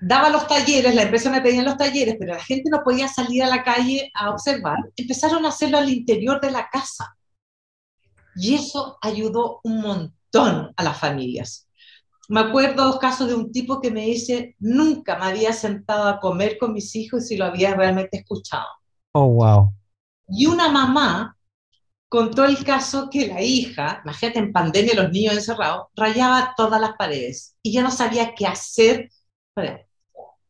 daba 0.00 0.30
los 0.30 0.46
talleres, 0.46 0.94
la 0.94 1.02
empresa 1.02 1.28
me 1.28 1.40
pedía 1.40 1.62
los 1.62 1.76
talleres, 1.76 2.14
pero 2.16 2.34
la 2.34 2.40
gente 2.40 2.70
no 2.70 2.84
podía 2.84 3.08
salir 3.08 3.42
a 3.42 3.48
la 3.48 3.64
calle 3.64 4.12
a 4.14 4.30
observar. 4.30 4.78
Empezaron 4.96 5.44
a 5.44 5.48
hacerlo 5.48 5.78
al 5.78 5.90
interior 5.90 6.40
de 6.40 6.52
la 6.52 6.68
casa. 6.70 7.16
Y 8.36 8.54
eso 8.54 8.96
ayudó 9.02 9.60
un 9.64 9.80
montón 9.80 10.72
a 10.76 10.82
las 10.84 10.98
familias. 10.98 11.68
Me 12.28 12.40
acuerdo 12.40 12.84
dos 12.84 12.98
casos 12.98 13.28
de 13.28 13.34
un 13.34 13.52
tipo 13.52 13.80
que 13.80 13.90
me 13.90 14.06
dice, 14.06 14.56
nunca 14.58 15.18
me 15.18 15.26
había 15.26 15.52
sentado 15.52 16.08
a 16.08 16.20
comer 16.20 16.56
con 16.58 16.72
mis 16.72 16.94
hijos 16.96 17.30
y 17.30 17.36
lo 17.36 17.44
había 17.44 17.74
realmente 17.74 18.18
escuchado. 18.18 18.66
Oh, 19.12 19.28
wow. 19.28 19.72
Y 20.28 20.46
una 20.46 20.68
mamá 20.70 21.36
contó 22.08 22.44
el 22.44 22.64
caso 22.64 23.10
que 23.10 23.26
la 23.26 23.42
hija, 23.42 24.00
imagínate 24.04 24.38
en 24.38 24.52
pandemia 24.52 24.94
los 24.94 25.10
niños 25.10 25.34
encerrados, 25.34 25.88
rayaba 25.94 26.54
todas 26.56 26.80
las 26.80 26.92
paredes 26.96 27.56
y 27.62 27.72
ya 27.72 27.82
no 27.82 27.90
sabía 27.90 28.34
qué 28.34 28.46
hacer. 28.46 29.10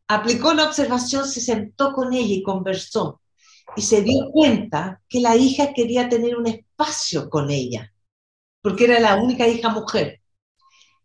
Aplicó 0.06 0.54
la 0.54 0.66
observación, 0.66 1.26
se 1.26 1.40
sentó 1.40 1.92
con 1.92 2.12
ella 2.12 2.34
y 2.34 2.42
conversó 2.42 3.20
y 3.76 3.82
se 3.82 4.02
dio 4.02 4.30
cuenta 4.30 5.00
que 5.08 5.20
la 5.20 5.36
hija 5.36 5.72
quería 5.72 6.08
tener 6.08 6.36
un 6.36 6.46
espacio 6.46 7.28
con 7.30 7.50
ella, 7.50 7.92
porque 8.62 8.84
era 8.84 9.00
la 9.00 9.16
única 9.16 9.48
hija 9.48 9.70
mujer. 9.70 10.20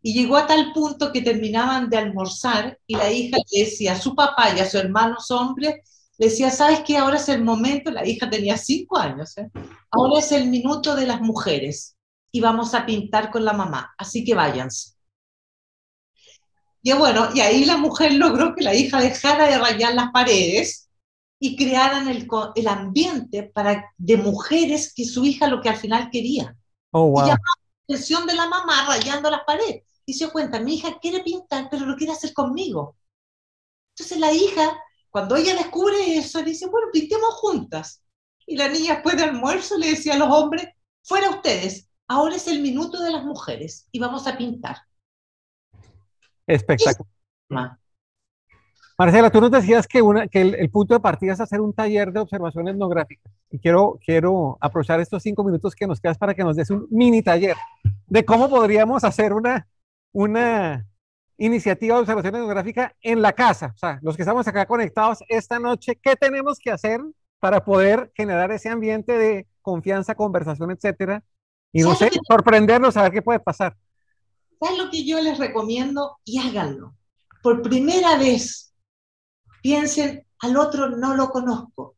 Y 0.01 0.13
llegó 0.13 0.37
a 0.37 0.47
tal 0.47 0.71
punto 0.73 1.11
que 1.11 1.21
terminaban 1.21 1.89
de 1.89 1.97
almorzar 1.97 2.79
y 2.87 2.95
la 2.95 3.11
hija 3.11 3.37
le 3.37 3.63
decía 3.65 3.93
a 3.93 3.99
su 3.99 4.15
papá 4.15 4.55
y 4.55 4.59
a 4.59 4.69
su 4.69 4.77
hermano 4.77 5.17
hombre, 5.29 5.83
le 6.17 6.27
decía, 6.27 6.51
¿sabes 6.51 6.81
qué? 6.85 6.97
Ahora 6.97 7.17
es 7.17 7.29
el 7.29 7.43
momento, 7.43 7.91
la 7.91 8.05
hija 8.05 8.29
tenía 8.29 8.57
cinco 8.57 8.97
años, 8.97 9.37
¿eh? 9.37 9.49
ahora 9.91 10.19
es 10.19 10.31
el 10.31 10.47
minuto 10.47 10.95
de 10.95 11.07
las 11.07 11.21
mujeres 11.21 11.95
y 12.31 12.41
vamos 12.41 12.73
a 12.73 12.85
pintar 12.85 13.31
con 13.31 13.45
la 13.45 13.53
mamá, 13.53 13.93
así 13.97 14.23
que 14.23 14.35
váyanse. 14.35 14.93
Y 16.81 16.93
bueno, 16.93 17.29
y 17.33 17.41
ahí 17.41 17.65
la 17.65 17.77
mujer 17.77 18.13
logró 18.13 18.55
que 18.55 18.63
la 18.63 18.73
hija 18.73 19.01
dejara 19.01 19.47
de 19.47 19.57
rayar 19.57 19.93
las 19.93 20.11
paredes 20.11 20.89
y 21.39 21.55
crearan 21.55 22.07
el, 22.07 22.27
el 22.55 22.67
ambiente 22.67 23.43
para, 23.43 23.93
de 23.97 24.17
mujeres 24.17 24.93
que 24.93 25.05
su 25.05 25.25
hija 25.25 25.47
lo 25.47 25.61
que 25.61 25.69
al 25.69 25.77
final 25.77 26.09
quería. 26.09 26.55
Oh, 26.91 27.07
wow. 27.07 27.25
Y 27.25 27.29
la 27.29 27.37
atención 27.87 28.25
de 28.27 28.35
la 28.35 28.47
mamá 28.47 28.85
rayando 28.87 29.29
las 29.29 29.41
paredes. 29.45 29.83
Y 30.09 30.13
se 30.13 30.27
cuenta, 30.31 30.59
mi 30.59 30.73
hija 30.73 30.97
quiere 30.99 31.19
pintar, 31.19 31.67
pero 31.69 31.85
lo 31.85 31.95
quiere 31.95 32.13
hacer 32.13 32.33
conmigo. 32.33 32.95
Entonces 33.91 34.17
la 34.17 34.33
hija, 34.33 34.75
cuando 35.11 35.35
ella 35.35 35.53
descubre 35.53 36.17
eso, 36.17 36.39
le 36.39 36.45
dice, 36.45 36.65
bueno, 36.65 36.87
pintemos 36.91 37.35
juntas. 37.35 38.03
Y 38.47 38.57
la 38.57 38.69
niña 38.69 38.95
después 38.95 39.15
del 39.17 39.29
almuerzo 39.29 39.77
le 39.77 39.91
decía 39.91 40.15
a 40.15 40.17
los 40.17 40.29
hombres, 40.31 40.67
fuera 41.03 41.29
ustedes, 41.29 41.91
ahora 42.07 42.37
es 42.37 42.47
el 42.47 42.63
minuto 42.63 42.99
de 43.03 43.11
las 43.11 43.23
mujeres 43.23 43.87
y 43.91 43.99
vamos 43.99 44.25
a 44.25 44.35
pintar. 44.35 44.77
Espectacular. 46.47 47.77
Marcela, 48.97 49.29
tú 49.29 49.39
nos 49.41 49.51
decías 49.51 49.85
que, 49.85 49.99
el, 50.31 50.71
punto 50.71 50.95
de 50.95 50.99
partida 51.01 51.33
es 51.33 51.39
hacer 51.39 51.61
un 51.61 51.71
taller 51.71 52.11
de 52.11 52.19
observación 52.19 52.67
etnográfica. 52.67 53.29
Y 53.51 53.59
quiero, 53.59 53.99
quiero 54.03 54.57
aprovechar 54.59 54.99
estos 55.01 55.21
cinco 55.21 55.43
minutos 55.43 55.75
que 55.75 55.85
nos 55.85 56.01
quedas 56.01 56.17
para 56.17 56.33
que 56.33 56.43
nos 56.43 56.55
des 56.55 56.71
un 56.71 56.87
mini 56.89 57.21
taller 57.21 57.55
de 58.07 58.25
cómo 58.25 58.49
podríamos 58.49 59.03
hacer 59.03 59.33
una, 59.33 59.67
una 60.11 60.87
iniciativa 61.37 61.95
de 61.95 62.01
observación 62.01 62.35
etnográfica 62.35 62.95
en 63.01 63.21
la 63.21 63.33
casa. 63.33 63.71
O 63.75 63.77
sea, 63.77 63.99
los 64.01 64.15
que 64.15 64.23
estamos 64.23 64.47
acá 64.47 64.65
conectados 64.65 65.19
esta 65.27 65.59
noche, 65.59 65.99
¿qué 66.01 66.15
tenemos 66.15 66.59
que 66.59 66.71
hacer 66.71 67.01
para 67.39 67.63
poder 67.63 68.11
generar 68.15 68.51
ese 68.51 68.69
ambiente 68.69 69.17
de 69.17 69.47
confianza, 69.61 70.15
conversación, 70.15 70.71
etcétera? 70.71 71.23
Y 71.71 71.81
no 71.81 71.95
sé, 71.95 72.09
sorprendernos 72.27 72.97
a 72.97 73.03
ver 73.03 73.11
qué 73.11 73.21
puede 73.21 73.39
pasar. 73.39 73.77
¿Sabes 74.59 74.77
lo 74.77 74.89
que 74.89 75.05
yo 75.05 75.21
les 75.21 75.37
recomiendo? 75.37 76.17
Y 76.25 76.39
háganlo. 76.39 76.95
Por 77.41 77.61
primera 77.61 78.17
vez 78.17 78.73
piensen, 79.61 80.25
al 80.39 80.57
otro 80.57 80.89
no 80.89 81.15
lo 81.15 81.29
conozco 81.29 81.95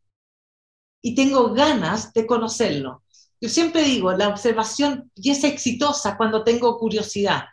y 1.02 1.16
tengo 1.16 1.54
ganas 1.54 2.14
de 2.14 2.26
conocerlo. 2.26 3.04
Yo 3.40 3.50
siempre 3.50 3.84
digo, 3.84 4.12
la 4.14 4.28
observación 4.28 5.12
y 5.16 5.32
es 5.32 5.44
exitosa 5.44 6.16
cuando 6.16 6.44
tengo 6.44 6.78
curiosidad. 6.78 7.46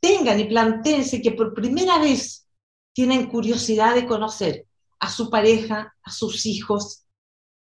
Tengan 0.00 0.38
y 0.40 0.44
planteense 0.44 1.20
que 1.20 1.32
por 1.32 1.54
primera 1.54 1.98
vez 1.98 2.46
tienen 2.92 3.28
curiosidad 3.28 3.94
de 3.94 4.06
conocer 4.06 4.66
a 5.00 5.10
su 5.10 5.30
pareja, 5.30 5.94
a 6.02 6.10
sus 6.10 6.46
hijos, 6.46 7.04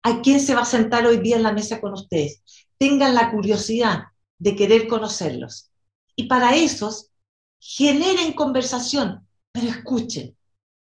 a 0.03 0.21
quién 0.21 0.39
se 0.39 0.55
va 0.55 0.61
a 0.61 0.65
sentar 0.65 1.05
hoy 1.05 1.17
día 1.17 1.35
en 1.35 1.43
la 1.43 1.51
mesa 1.51 1.79
con 1.81 1.93
ustedes. 1.93 2.41
tengan 2.77 3.13
la 3.13 3.31
curiosidad 3.31 4.05
de 4.37 4.55
querer 4.55 4.87
conocerlos. 4.87 5.69
Y 6.15 6.27
para 6.27 6.55
esos, 6.55 7.11
generen 7.59 8.33
conversación, 8.33 9.27
pero 9.51 9.67
escuchen, 9.67 10.37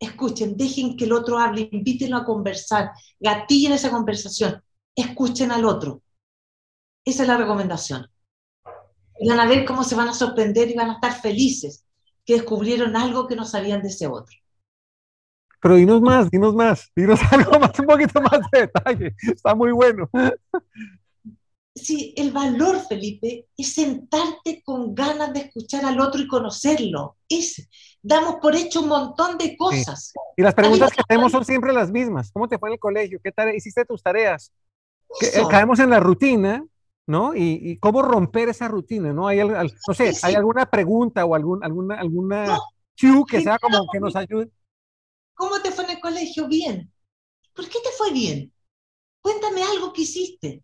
escuchen, 0.01 0.57
dejen 0.57 0.97
que 0.97 1.05
el 1.05 1.13
otro 1.13 1.39
hable, 1.39 1.69
invítenlo 1.71 2.17
a 2.17 2.25
conversar, 2.25 2.93
gatillen 3.21 3.73
esa 3.73 3.91
conversación, 3.91 4.63
escuchen 4.97 5.53
al 5.53 5.67
otro. 5.67 6.03
Esa 7.05 7.23
es 7.23 7.29
la 7.29 7.37
recomendación. 7.37 8.09
Y 9.19 9.29
van 9.29 9.41
a 9.41 9.47
ver 9.47 9.65
cómo 9.65 9.85
se 9.85 9.95
van 9.95 10.09
a 10.09 10.15
sorprender 10.15 10.71
y 10.71 10.75
van 10.75 10.91
a 10.91 10.95
estar 10.95 11.13
felices 11.21 11.85
que 12.25 12.35
descubrieron 12.35 12.97
algo 12.97 13.27
que 13.27 13.37
no 13.37 13.45
sabían 13.45 13.83
de 13.83 13.89
ese 13.89 14.07
otro. 14.07 14.37
Pero 15.61 15.77
dinos 15.77 16.03
más, 16.03 16.31
dinos 16.31 16.55
más, 16.55 16.91
dinos 16.95 17.21
algo 17.33 17.59
más, 17.59 17.79
un 17.79 17.87
poquito 17.87 18.21
más 18.21 18.41
de 18.53 18.61
detalle. 18.61 19.15
Está 19.19 19.55
muy 19.55 19.73
bueno. 19.73 20.11
Sí, 21.75 22.15
el 22.17 22.31
valor, 22.31 22.81
Felipe, 22.89 23.49
es 23.57 23.75
sentarte 23.75 24.63
con 24.65 24.95
ganas 24.95 25.33
de 25.33 25.41
escuchar 25.41 25.85
al 25.85 25.99
otro 26.01 26.21
y 26.21 26.29
conocerlo. 26.29 27.17
Es, 27.29 27.69
damos 28.01 28.37
por 28.37 28.55
hecho 28.55 28.83
un 28.83 28.89
montón 28.89 29.37
de 29.39 29.57
cosas. 29.57 30.13
Y 30.37 30.43
las 30.43 30.55
preguntas 30.55 30.93
que 30.93 31.01
hacemos 31.01 31.33
son 31.33 31.45
siempre 31.45 31.73
las 31.73 31.91
mismas. 31.91 32.31
¿Cómo 32.31 32.47
te 32.47 32.59
fue 32.59 32.69
en 32.69 32.75
el 32.75 32.79
colegio? 32.79 33.19
¿Qué 33.23 33.33
tal 33.33 33.53
hiciste 33.55 33.85
tus 33.85 34.03
tareas? 34.03 34.53
Que, 35.19 35.31
caemos 35.49 35.81
en 35.81 35.91
la 35.91 35.99
rutina, 35.99 36.65
¿no? 37.07 37.35
Y, 37.35 37.79
cómo 37.79 38.03
romper 38.03 38.49
esa 38.49 38.69
rutina, 38.69 39.13
¿no? 39.13 39.29
Hay, 39.29 39.39
no 39.39 39.95
sé, 39.95 40.13
¿hay 40.23 40.35
alguna 40.35 40.67
pregunta 40.67 41.25
o 41.25 41.35
algún, 41.35 41.63
alguna, 41.63 41.97
alguna 41.97 42.59
que 43.29 43.43
sea 43.43 43.59
como 43.59 43.87
que 43.93 44.01
nos 44.01 44.17
ayude? 44.17 44.51
¿Cómo 45.35 45.61
te 45.61 45.73
fue 45.73 45.85
en 45.85 45.91
el 45.91 46.01
colegio? 46.01 46.49
Bien. 46.49 46.93
¿Por 47.55 47.69
qué 47.69 47.79
te 47.83 47.91
fue 47.97 48.13
bien? 48.13 48.53
Cuéntame 49.21 49.63
algo 49.63 49.93
que 49.93 50.03
hiciste. 50.03 50.63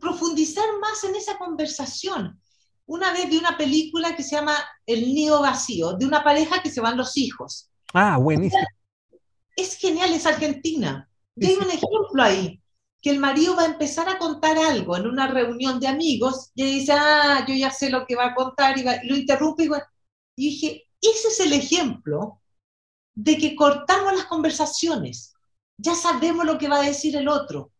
Profundizar 0.00 0.66
más 0.80 1.04
en 1.04 1.14
esa 1.14 1.38
conversación. 1.38 2.40
Una 2.86 3.12
vez 3.12 3.28
vi 3.28 3.36
una 3.36 3.56
película 3.56 4.14
que 4.14 4.22
se 4.22 4.36
llama 4.36 4.56
El 4.86 5.12
nido 5.14 5.40
vacío, 5.40 5.94
de 5.94 6.06
una 6.06 6.22
pareja 6.22 6.62
que 6.62 6.70
se 6.70 6.80
van 6.80 6.96
los 6.96 7.16
hijos. 7.16 7.68
Ah, 7.92 8.16
buenísimo. 8.18 8.62
Es 9.56 9.76
genial, 9.76 10.12
es 10.12 10.26
Argentina. 10.26 11.08
Y 11.34 11.46
hay 11.46 11.56
un 11.56 11.70
ejemplo 11.70 12.22
ahí, 12.22 12.60
que 13.06 13.12
el 13.12 13.20
marido 13.20 13.54
va 13.54 13.62
a 13.62 13.66
empezar 13.66 14.08
a 14.08 14.18
contar 14.18 14.58
algo 14.58 14.96
en 14.96 15.06
una 15.06 15.28
reunión 15.28 15.78
de 15.78 15.86
amigos 15.86 16.50
y 16.56 16.64
dice, 16.64 16.90
ah, 16.90 17.46
yo 17.46 17.54
ya 17.54 17.70
sé 17.70 17.88
lo 17.88 18.04
que 18.04 18.16
va 18.16 18.26
a 18.26 18.34
contar 18.34 18.76
y, 18.76 18.82
lo 18.82 19.14
interrumpe 19.14 19.62
y, 19.62 19.68
y 20.34 20.50
dije, 20.50 20.88
ese 21.00 21.28
es 21.28 21.38
el 21.38 21.52
ejemplo 21.52 22.42
de 23.14 23.38
que 23.38 23.54
cortamos 23.54 24.12
las 24.12 24.24
conversaciones. 24.24 25.34
Ya 25.78 25.94
sabemos 25.94 26.44
lo 26.44 26.58
que 26.58 26.66
va 26.66 26.80
a 26.80 26.88
decir 26.88 27.14
el 27.14 27.28
otro. 27.28 27.70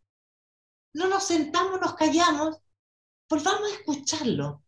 No 0.95 1.09
nos 1.09 1.25
sentamos, 1.25 1.81
nos 1.81 1.95
callamos, 1.95 2.59
volvamos 3.29 3.69
a 3.69 3.75
escucharlo. 3.75 4.63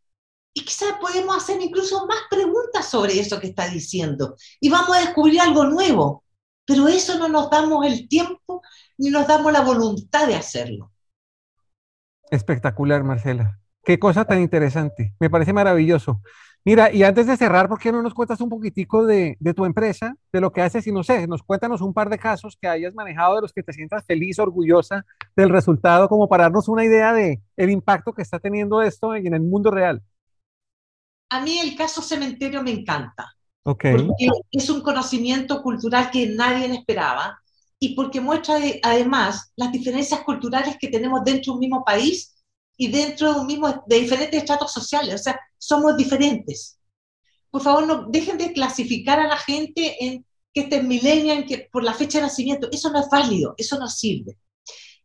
Y 0.53 0.65
quizás 0.65 0.99
podemos 1.01 1.37
hacer 1.37 1.63
incluso 1.63 2.05
más 2.05 2.23
preguntas 2.29 2.91
sobre 2.91 3.21
eso 3.21 3.39
que 3.39 3.47
está 3.47 3.69
diciendo. 3.69 4.35
Y 4.59 4.69
vamos 4.71 4.97
a 4.97 5.03
descubrir 5.03 5.41
algo 5.41 5.67
nuevo. 5.67 6.25
Pero 6.69 6.87
eso 6.87 7.19
no 7.19 7.29
nos 7.29 7.49
damos 7.49 7.87
el 7.87 8.07
tiempo 8.09 8.61
ni 8.99 9.09
nos 9.09 9.27
damos 9.27 9.51
la 9.51 9.63
voluntad 9.63 10.27
de 10.27 10.35
hacerlo. 10.35 10.93
Espectacular, 12.31 13.03
Marcela. 13.03 13.59
Qué 13.83 13.99
cosa 13.99 14.27
tan 14.27 14.43
interesante. 14.43 15.15
Me 15.19 15.31
parece 15.31 15.55
maravilloso. 15.55 16.21
Mira, 16.67 16.93
y 16.93 17.05
antes 17.05 17.27
de 17.27 17.39
cerrar, 17.39 17.71
¿por 17.71 17.79
qué 17.79 17.91
no 17.91 18.03
nos 18.03 18.13
cuentas 18.13 18.43
un 18.43 18.51
poquitico 18.51 19.07
de, 19.07 19.39
tu 19.57 19.65
empresa, 19.65 20.15
de 20.31 20.43
lo 20.43 20.53
que 20.53 20.61
haces? 20.61 20.87
Y 20.87 20.93
no 20.93 21.03
sé, 21.03 21.27
nos 21.27 21.43
cuéntanos 21.43 21.81
un 21.81 21.95
par 21.95 22.11
de 22.11 22.19
casos 22.19 22.59
que 22.61 22.69
hayas 22.69 22.95
manejado 22.95 23.37
de 23.37 23.41
los 23.41 23.55
que 23.55 23.63
te 23.63 23.73
sientas 23.73 24.05
feliz, 24.05 24.39
orgullosa 24.39 25.07
del 25.35 25.49
resultado, 25.49 26.07
como 26.07 26.29
para 26.29 26.45
darnos 26.45 26.69
una 26.69 26.85
idea 26.85 27.15
de 27.15 27.41
el 27.57 27.71
impacto 27.71 28.13
que 28.13 28.21
está 28.21 28.39
teniendo 28.39 28.83
esto 28.83 29.15
en 29.15 29.33
el 29.33 29.41
mundo 29.41 29.71
real. 29.71 30.03
A 31.31 31.41
mí 31.41 31.59
el 31.59 31.75
caso 31.75 32.03
cementerio 32.03 32.63
me 32.63 32.73
encanta. 32.73 33.38
Okay. 33.69 33.93
Porque 33.93 34.31
es 34.51 34.71
un 34.71 34.81
conocimiento 34.81 35.63
cultural 35.63 36.11
que 36.11 36.27
nadie 36.29 36.73
esperaba 36.73 37.39
y 37.79 37.95
porque 37.95 38.19
muestra 38.19 38.59
además 38.83 39.53
las 39.57 39.71
diferencias 39.71 40.21
culturales 40.23 40.79
que 40.81 40.89
tenemos 40.89 41.23
dentro 41.23 41.53
de 41.53 41.57
un 41.57 41.61
mismo 41.61 41.85
país 41.85 42.35
y 42.79 42.89
dentro 42.89 43.35
de 43.35 43.41
un 43.41 43.47
mismo, 43.47 43.85
de 43.87 44.01
diferentes 44.01 44.41
estratos 44.41 44.73
sociales. 44.73 45.15
O 45.15 45.19
sea, 45.19 45.39
somos 45.59 45.99
diferentes. 45.99 46.79
Por 47.51 47.61
favor, 47.61 47.87
no 47.87 48.07
dejen 48.09 48.39
de 48.39 48.55
clasificar 48.55 49.21
a 49.21 49.29
la 49.29 49.37
gente 49.37 50.03
en 50.03 50.25
que 50.55 50.63
este 50.63 50.77
es 50.77 50.85
millennial, 50.85 51.45
que 51.45 51.69
por 51.71 51.85
la 51.85 51.93
fecha 51.93 52.19
de 52.19 52.25
nacimiento. 52.25 52.71
Eso 52.73 52.91
no 52.91 53.01
es 53.01 53.11
válido, 53.11 53.55
eso 53.59 53.79
no 53.79 53.87
sirve. 53.87 54.39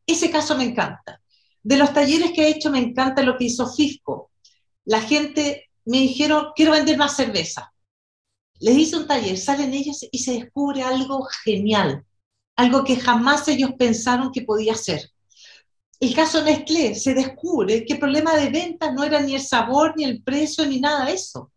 Ese 0.08 0.32
caso 0.32 0.56
me 0.56 0.64
encanta. 0.64 1.20
De 1.62 1.76
los 1.76 1.94
talleres 1.94 2.32
que 2.32 2.44
he 2.44 2.50
hecho, 2.50 2.72
me 2.72 2.80
encanta 2.80 3.24
lo 3.24 3.38
que 3.38 3.44
hizo 3.46 3.70
Fisco. 3.70 4.32
La 4.86 5.02
gente 5.02 5.70
me 5.84 5.98
dijeron, 5.98 6.48
quiero 6.56 6.72
vender 6.72 6.98
más 6.98 7.18
cerveza. 7.18 7.73
Les 8.64 8.78
hice 8.78 8.96
un 8.96 9.08
taller, 9.08 9.38
salen 9.38 9.74
ellos 9.74 10.06
y 10.10 10.20
se 10.20 10.36
descubre 10.40 10.84
algo 10.84 11.28
genial, 11.44 12.06
algo 12.56 12.86
que 12.86 12.96
jamás 12.96 13.46
ellos 13.50 13.72
pensaron 13.78 14.32
que 14.32 14.44
podía 14.44 14.74
ser. 14.74 15.12
El 16.00 16.16
caso 16.16 16.42
Nestlé 16.42 16.96
se 16.96 17.14
descubre 17.14 17.84
que 17.86 17.94
el 17.96 18.00
problema 18.00 18.38
de 18.38 18.50
venta 18.52 18.90
no 18.94 19.04
era 19.04 19.20
ni 19.20 19.36
el 19.36 19.42
sabor, 19.42 19.94
ni 19.98 20.06
el 20.06 20.24
precio, 20.24 20.66
ni 20.66 20.80
nada 20.80 21.06
de 21.06 21.12
eso. 21.12 21.52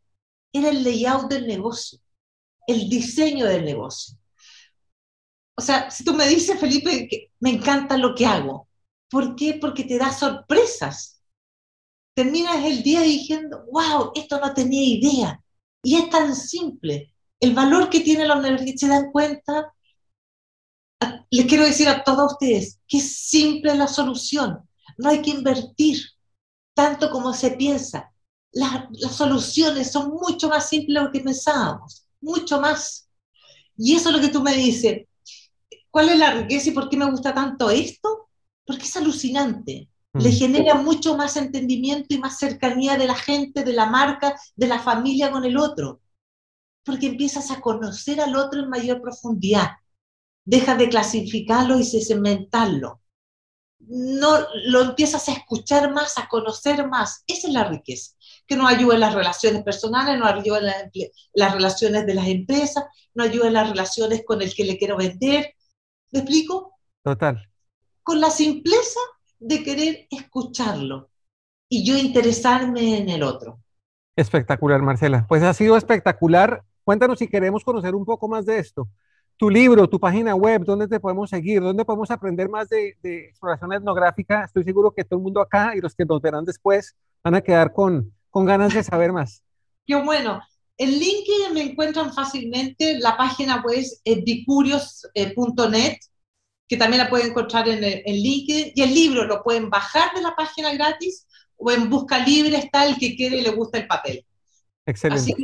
Era 0.53 0.71
el 0.71 0.83
layout 0.83 1.31
del 1.31 1.47
negocio, 1.47 2.01
el 2.67 2.89
diseño 2.89 3.47
del 3.47 3.65
negocio. 3.65 4.19
O 5.57 5.63
sea, 5.63 5.89
si 5.93 6.03
tú 6.03 6.13
me 6.13 6.27
dices, 6.27 6.59
Felipe, 6.59 7.07
que 7.09 7.31
me 7.39 7.51
encanta 7.51 7.97
lo 7.97 8.17
que 8.17 8.27
hago, 8.27 8.69
¿por 9.09 9.37
qué? 9.37 9.59
Porque 9.61 9.85
te 9.85 9.97
da 9.97 10.13
sorpresas. 10.13 11.23
Terminas 12.15 12.65
el 12.65 12.83
día 12.83 13.03
diciendo, 13.03 13.65
wow, 13.71 14.11
esto 14.17 14.41
no 14.41 14.53
tenía 14.53 14.83
idea. 14.83 15.41
Y 15.87 15.95
es 15.95 16.11
tan 16.11 16.35
simple. 16.35 17.15
El 17.39 17.55
valor 17.55 17.89
que 17.89 18.01
tiene 18.01 18.27
la 18.27 18.37
universidad, 18.37 18.77
se 18.77 18.89
dan 18.89 19.13
cuenta 19.13 19.73
les 21.31 21.47
quiero 21.47 21.65
decir 21.65 21.89
a 21.89 22.03
todos 22.03 22.33
ustedes 22.33 22.81
que 22.89 22.99
es 22.99 23.19
simple 23.29 23.73
la 23.77 23.87
solución. 23.87 24.69
No 24.99 25.11
hay 25.11 25.23
que 25.23 25.31
invertir 25.31 26.03
tanto 26.75 27.09
como 27.09 27.33
se 27.33 27.53
piensa. 27.53 28.13
las 28.51 29.15
soluciones 29.15 29.93
son 29.93 30.11
mucho 30.11 30.49
más 30.49 30.69
simples 30.69 30.97
de 30.97 31.05
lo 31.07 31.13
que 31.13 31.21
pensábamos, 31.21 32.09
mucho 32.21 32.61
más. 32.61 33.09
Y 33.77 33.95
eso 33.95 34.09
es 34.09 34.17
lo 34.17 34.21
que 34.21 34.31
tú 34.31 34.43
me 34.43 34.55
dices. 34.55 35.07
¿Cuál 35.89 36.09
es 36.09 36.19
la 36.19 36.33
riqueza 36.33 36.71
y 36.71 36.73
por 36.73 36.89
qué 36.89 36.97
me 36.97 37.09
gusta 37.09 37.33
tanto 37.33 37.71
esto? 37.71 38.29
Porque 38.67 38.87
es 38.87 38.97
alucinante. 38.97 39.89
Le 40.19 40.31
mm. 40.31 40.33
genera 40.33 40.75
mucho 40.75 41.17
más 41.17 41.37
entendimiento 41.37 42.15
y 42.15 42.19
más 42.19 42.39
cercanía 42.39 42.97
de 42.97 43.07
la 43.07 43.15
gente, 43.15 43.65
de 43.65 43.73
la 43.73 43.87
marca, 43.87 44.39
de 44.55 44.67
la 44.67 44.79
familia 44.79 45.31
con 45.31 45.45
el 45.45 45.57
otro. 45.57 46.01
Porque 46.85 47.07
empiezas 47.07 47.51
a 47.51 47.61
conocer 47.61 48.21
al 48.21 48.37
otro 48.37 48.63
en 48.63 48.69
mayor 48.69 49.01
profundidad 49.01 49.71
dejas 50.47 50.79
de 50.79 50.89
clasificarlo 50.89 51.79
y 51.79 51.85
segmentarlo. 51.85 53.03
No 53.79 54.39
lo 54.65 54.81
empiezas 54.81 55.29
a 55.29 55.33
escuchar 55.33 55.93
más, 55.93 56.17
a 56.19 56.29
conocer 56.29 56.89
más. 56.89 57.23
Esa 57.27 57.49
es 57.49 57.53
la 57.53 57.65
riqueza, 57.65 58.13
que 58.47 58.57
nos 58.57 58.71
ayuda 58.71 58.95
en 58.95 59.01
las 59.01 59.15
relaciones 59.15 59.63
personales, 59.63 60.19
nos 60.19 60.33
ayuda 60.33 60.59
en 60.59 61.11
las 61.35 61.53
relaciones 61.53 62.07
de 62.07 62.15
las 62.15 62.27
empresas, 62.27 62.85
nos 63.15 63.29
ayuda 63.29 63.49
en 63.49 63.53
las 63.53 63.69
relaciones 63.69 64.23
con 64.25 64.41
el 64.41 64.55
que 64.55 64.65
le 64.65 64.79
quiero 64.79 64.97
vender. 64.97 65.55
¿Me 66.13 66.21
explico? 66.21 66.73
Total. 67.03 67.51
Con 68.03 68.21
la 68.21 68.31
simpleza 68.31 69.01
de 69.39 69.63
querer 69.63 70.07
escucharlo 70.11 71.11
y 71.69 71.85
yo 71.85 71.97
interesarme 71.97 72.99
en 72.99 73.09
el 73.09 73.23
otro. 73.23 73.61
Espectacular, 74.15 74.81
Marcela. 74.83 75.27
Pues 75.29 75.43
ha 75.43 75.53
sido 75.53 75.77
espectacular. 75.77 76.63
Cuéntanos 76.85 77.19
si 77.19 77.29
queremos 77.29 77.65
conocer 77.65 77.95
un 77.95 78.05
poco 78.05 78.29
más 78.29 78.47
de 78.47 78.59
esto 78.59 78.89
tu 79.37 79.51
libro, 79.51 79.89
tu 79.89 80.01
página 80.01 80.35
web, 80.35 80.65
dónde 80.65 80.89
te 80.89 80.99
podemos 80.99 81.31
seguir, 81.31 81.61
dónde 81.61 81.85
podemos 81.85 82.11
aprender 82.11 82.49
más 82.49 82.69
de, 82.69 82.97
exploración 83.03 83.73
etnográfica. 83.73 84.45
Estoy 84.45 84.65
seguro 84.65 84.93
que 84.93 85.05
todo 85.05 85.19
el 85.19 85.23
mundo 85.23 85.41
acá 85.41 85.75
y 85.77 85.81
los 85.81 85.95
que 85.95 86.05
nos 86.05 86.23
verán 86.23 86.45
después 86.45 86.97
van 87.23 87.35
a 87.35 87.41
quedar 87.41 87.73
con, 87.73 88.13
con 88.31 88.47
ganas 88.47 88.73
de 88.73 88.83
saber 88.83 89.13
más. 89.13 89.43
Qué 89.87 89.95
bueno. 89.97 90.41
En 90.79 90.91
LinkedIn 90.91 91.55
me 91.55 91.63
encuentran 91.63 92.13
fácilmente. 92.13 92.99
La 92.99 93.17
página 93.17 93.63
web 93.63 93.85
es 94.05 94.25
bicurios.net, 94.25 95.97
que 96.69 96.77
también 96.77 97.03
la 97.03 97.11
pueden 97.11 97.29
encontrar 97.29 97.69
en, 97.69 97.83
en 97.83 98.15
LinkedIn. 98.15 98.73
Y 98.75 98.83
el 98.83 98.95
libro 98.95 99.25
lo 99.25 99.43
pueden 99.43 99.71
bajar 99.71 100.15
de 100.15 100.23
la 100.23 100.35
página 100.35 100.73
gratis 100.73 101.27
o 101.57 101.71
en 101.71 101.89
Busca 101.89 102.19
Libre 102.19 102.57
está 102.57 102.87
el 102.87 102.97
que 102.99 103.17
quiere 103.17 103.39
y 103.39 103.43
le 103.43 103.51
gusta 103.51 103.79
el 103.79 103.87
papel. 103.87 104.25
Excelente 104.85 105.35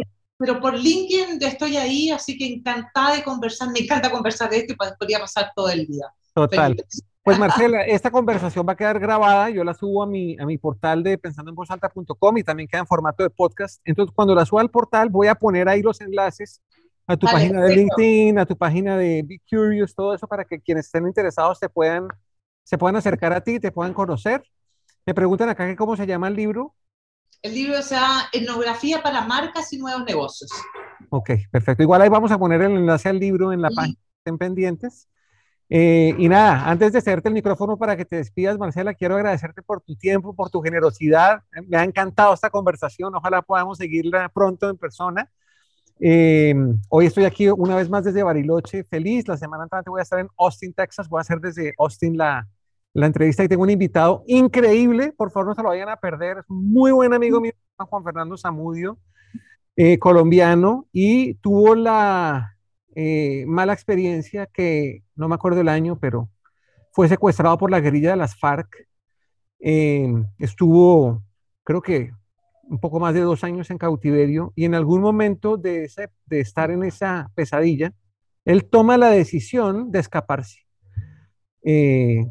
pero 0.42 0.60
por 0.60 0.76
LinkedIn 0.76 1.40
estoy 1.40 1.76
ahí, 1.76 2.10
así 2.10 2.36
que 2.36 2.44
encantada 2.44 3.14
de 3.14 3.22
conversar, 3.22 3.70
me 3.70 3.78
encanta 3.78 4.10
conversar 4.10 4.50
de 4.50 4.58
esto 4.58 4.72
y 4.72 4.76
podría 4.76 5.20
pasar 5.20 5.52
todo 5.54 5.68
el 5.68 5.86
día. 5.86 6.06
Total. 6.34 6.76
Pues 7.22 7.38
Marcela, 7.38 7.82
esta 7.82 8.10
conversación 8.10 8.66
va 8.68 8.72
a 8.72 8.76
quedar 8.76 8.98
grabada, 8.98 9.50
yo 9.50 9.62
la 9.62 9.72
subo 9.72 10.02
a 10.02 10.06
mi, 10.08 10.36
a 10.40 10.44
mi 10.44 10.58
portal 10.58 11.04
de 11.04 11.16
pensandoenvozalta.com 11.16 12.38
y 12.38 12.42
también 12.42 12.68
queda 12.68 12.80
en 12.80 12.88
formato 12.88 13.22
de 13.22 13.30
podcast. 13.30 13.80
Entonces, 13.84 14.12
cuando 14.12 14.34
la 14.34 14.44
suba 14.44 14.62
al 14.62 14.70
portal, 14.70 15.10
voy 15.10 15.28
a 15.28 15.36
poner 15.36 15.68
ahí 15.68 15.80
los 15.80 16.00
enlaces 16.00 16.60
a 17.06 17.16
tu 17.16 17.26
página 17.26 17.62
de 17.62 17.76
LinkedIn, 17.76 18.38
a 18.38 18.46
tu 18.46 18.56
página 18.56 18.96
de 18.96 19.22
Be 19.26 19.40
Curious, 19.48 19.94
todo 19.94 20.14
eso 20.14 20.26
para 20.26 20.44
que 20.44 20.60
quienes 20.60 20.86
estén 20.86 21.06
interesados 21.06 21.58
se 21.58 21.68
puedan, 21.68 22.08
se 22.64 22.78
puedan 22.78 22.96
acercar 22.96 23.32
a 23.32 23.40
ti, 23.40 23.58
te 23.58 23.72
puedan 23.72 23.92
conocer 23.92 24.42
Me 25.04 25.14
preguntan 25.14 25.48
acá 25.48 25.66
que 25.66 25.76
cómo 25.76 25.96
se 25.96 26.06
llama 26.06 26.28
el 26.28 26.36
libro. 26.36 26.74
El 27.42 27.54
libro 27.54 27.82
se 27.82 27.96
llama 27.96 28.28
Etnografía 28.32 29.02
para 29.02 29.22
marcas 29.22 29.72
y 29.72 29.78
nuevos 29.78 30.04
negocios. 30.04 30.50
Ok, 31.10 31.30
perfecto. 31.50 31.82
Igual 31.82 32.02
ahí 32.02 32.08
vamos 32.08 32.30
a 32.30 32.38
poner 32.38 32.62
el 32.62 32.72
enlace 32.72 33.08
al 33.08 33.18
libro 33.18 33.52
en 33.52 33.60
la 33.60 33.70
página, 33.70 33.98
estén 34.18 34.38
pendientes. 34.38 35.08
Eh, 35.74 36.14
y 36.18 36.28
nada, 36.28 36.68
antes 36.68 36.92
de 36.92 37.00
cederte 37.00 37.28
el 37.28 37.34
micrófono 37.34 37.78
para 37.78 37.96
que 37.96 38.04
te 38.04 38.16
despidas, 38.16 38.58
Marcela, 38.58 38.92
quiero 38.92 39.16
agradecerte 39.16 39.62
por 39.62 39.80
tu 39.80 39.96
tiempo, 39.96 40.34
por 40.34 40.50
tu 40.50 40.60
generosidad. 40.60 41.42
Me 41.66 41.78
ha 41.78 41.82
encantado 41.84 42.34
esta 42.34 42.50
conversación. 42.50 43.14
Ojalá 43.14 43.40
podamos 43.40 43.78
seguirla 43.78 44.28
pronto 44.28 44.68
en 44.68 44.76
persona. 44.76 45.30
Eh, 46.04 46.52
hoy 46.88 47.06
estoy 47.06 47.24
aquí 47.24 47.48
una 47.48 47.76
vez 47.76 47.88
más 47.88 48.02
desde 48.02 48.24
Bariloche, 48.24 48.82
feliz. 48.82 49.28
La 49.28 49.36
semana 49.36 49.62
entrante 49.62 49.88
voy 49.88 50.00
a 50.00 50.02
estar 50.02 50.18
en 50.18 50.28
Austin, 50.36 50.72
Texas. 50.72 51.08
Voy 51.08 51.18
a 51.18 51.20
hacer 51.20 51.38
desde 51.38 51.72
Austin 51.78 52.16
la, 52.16 52.48
la 52.92 53.06
entrevista 53.06 53.44
y 53.44 53.48
tengo 53.48 53.62
un 53.62 53.70
invitado 53.70 54.24
increíble. 54.26 55.12
Por 55.12 55.30
favor, 55.30 55.50
no 55.50 55.54
se 55.54 55.62
lo 55.62 55.68
vayan 55.68 55.88
a 55.88 55.96
perder. 55.96 56.38
Es 56.38 56.50
un 56.50 56.72
muy 56.72 56.90
buen 56.90 57.14
amigo 57.14 57.40
mío, 57.40 57.52
Juan 57.76 58.02
Fernando 58.02 58.36
Zamudio, 58.36 58.98
eh, 59.76 60.00
colombiano, 60.00 60.88
y 60.92 61.34
tuvo 61.34 61.76
la 61.76 62.56
eh, 62.96 63.44
mala 63.46 63.72
experiencia 63.72 64.46
que 64.46 65.04
no 65.14 65.28
me 65.28 65.36
acuerdo 65.36 65.60
el 65.60 65.68
año, 65.68 66.00
pero 66.00 66.28
fue 66.90 67.08
secuestrado 67.08 67.56
por 67.58 67.70
la 67.70 67.78
guerrilla 67.78 68.10
de 68.10 68.16
las 68.16 68.36
FARC. 68.36 68.88
estuvo, 70.40 71.22
creo 71.62 71.80
que 71.80 72.10
un 72.62 72.78
poco 72.78 73.00
más 73.00 73.14
de 73.14 73.20
dos 73.20 73.44
años 73.44 73.70
en 73.70 73.78
cautiverio 73.78 74.52
y 74.54 74.64
en 74.64 74.74
algún 74.74 75.00
momento 75.00 75.56
de, 75.56 75.84
ese, 75.84 76.10
de 76.26 76.40
estar 76.40 76.70
en 76.70 76.84
esa 76.84 77.30
pesadilla, 77.34 77.92
él 78.44 78.64
toma 78.68 78.96
la 78.96 79.10
decisión 79.10 79.90
de 79.90 80.00
escaparse. 80.00 80.60
Eh, 81.64 82.26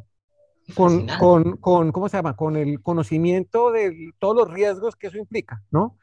con, 0.75 1.07
con, 1.19 1.57
con, 1.57 1.91
¿cómo 1.91 2.09
se 2.09 2.17
llama? 2.17 2.35
Con 2.35 2.55
el 2.55 2.81
conocimiento 2.81 3.71
de 3.71 4.11
todos 4.19 4.35
los 4.35 4.53
riesgos 4.53 4.95
que 4.95 5.07
eso 5.07 5.17
implica, 5.17 5.63
¿no? 5.71 5.97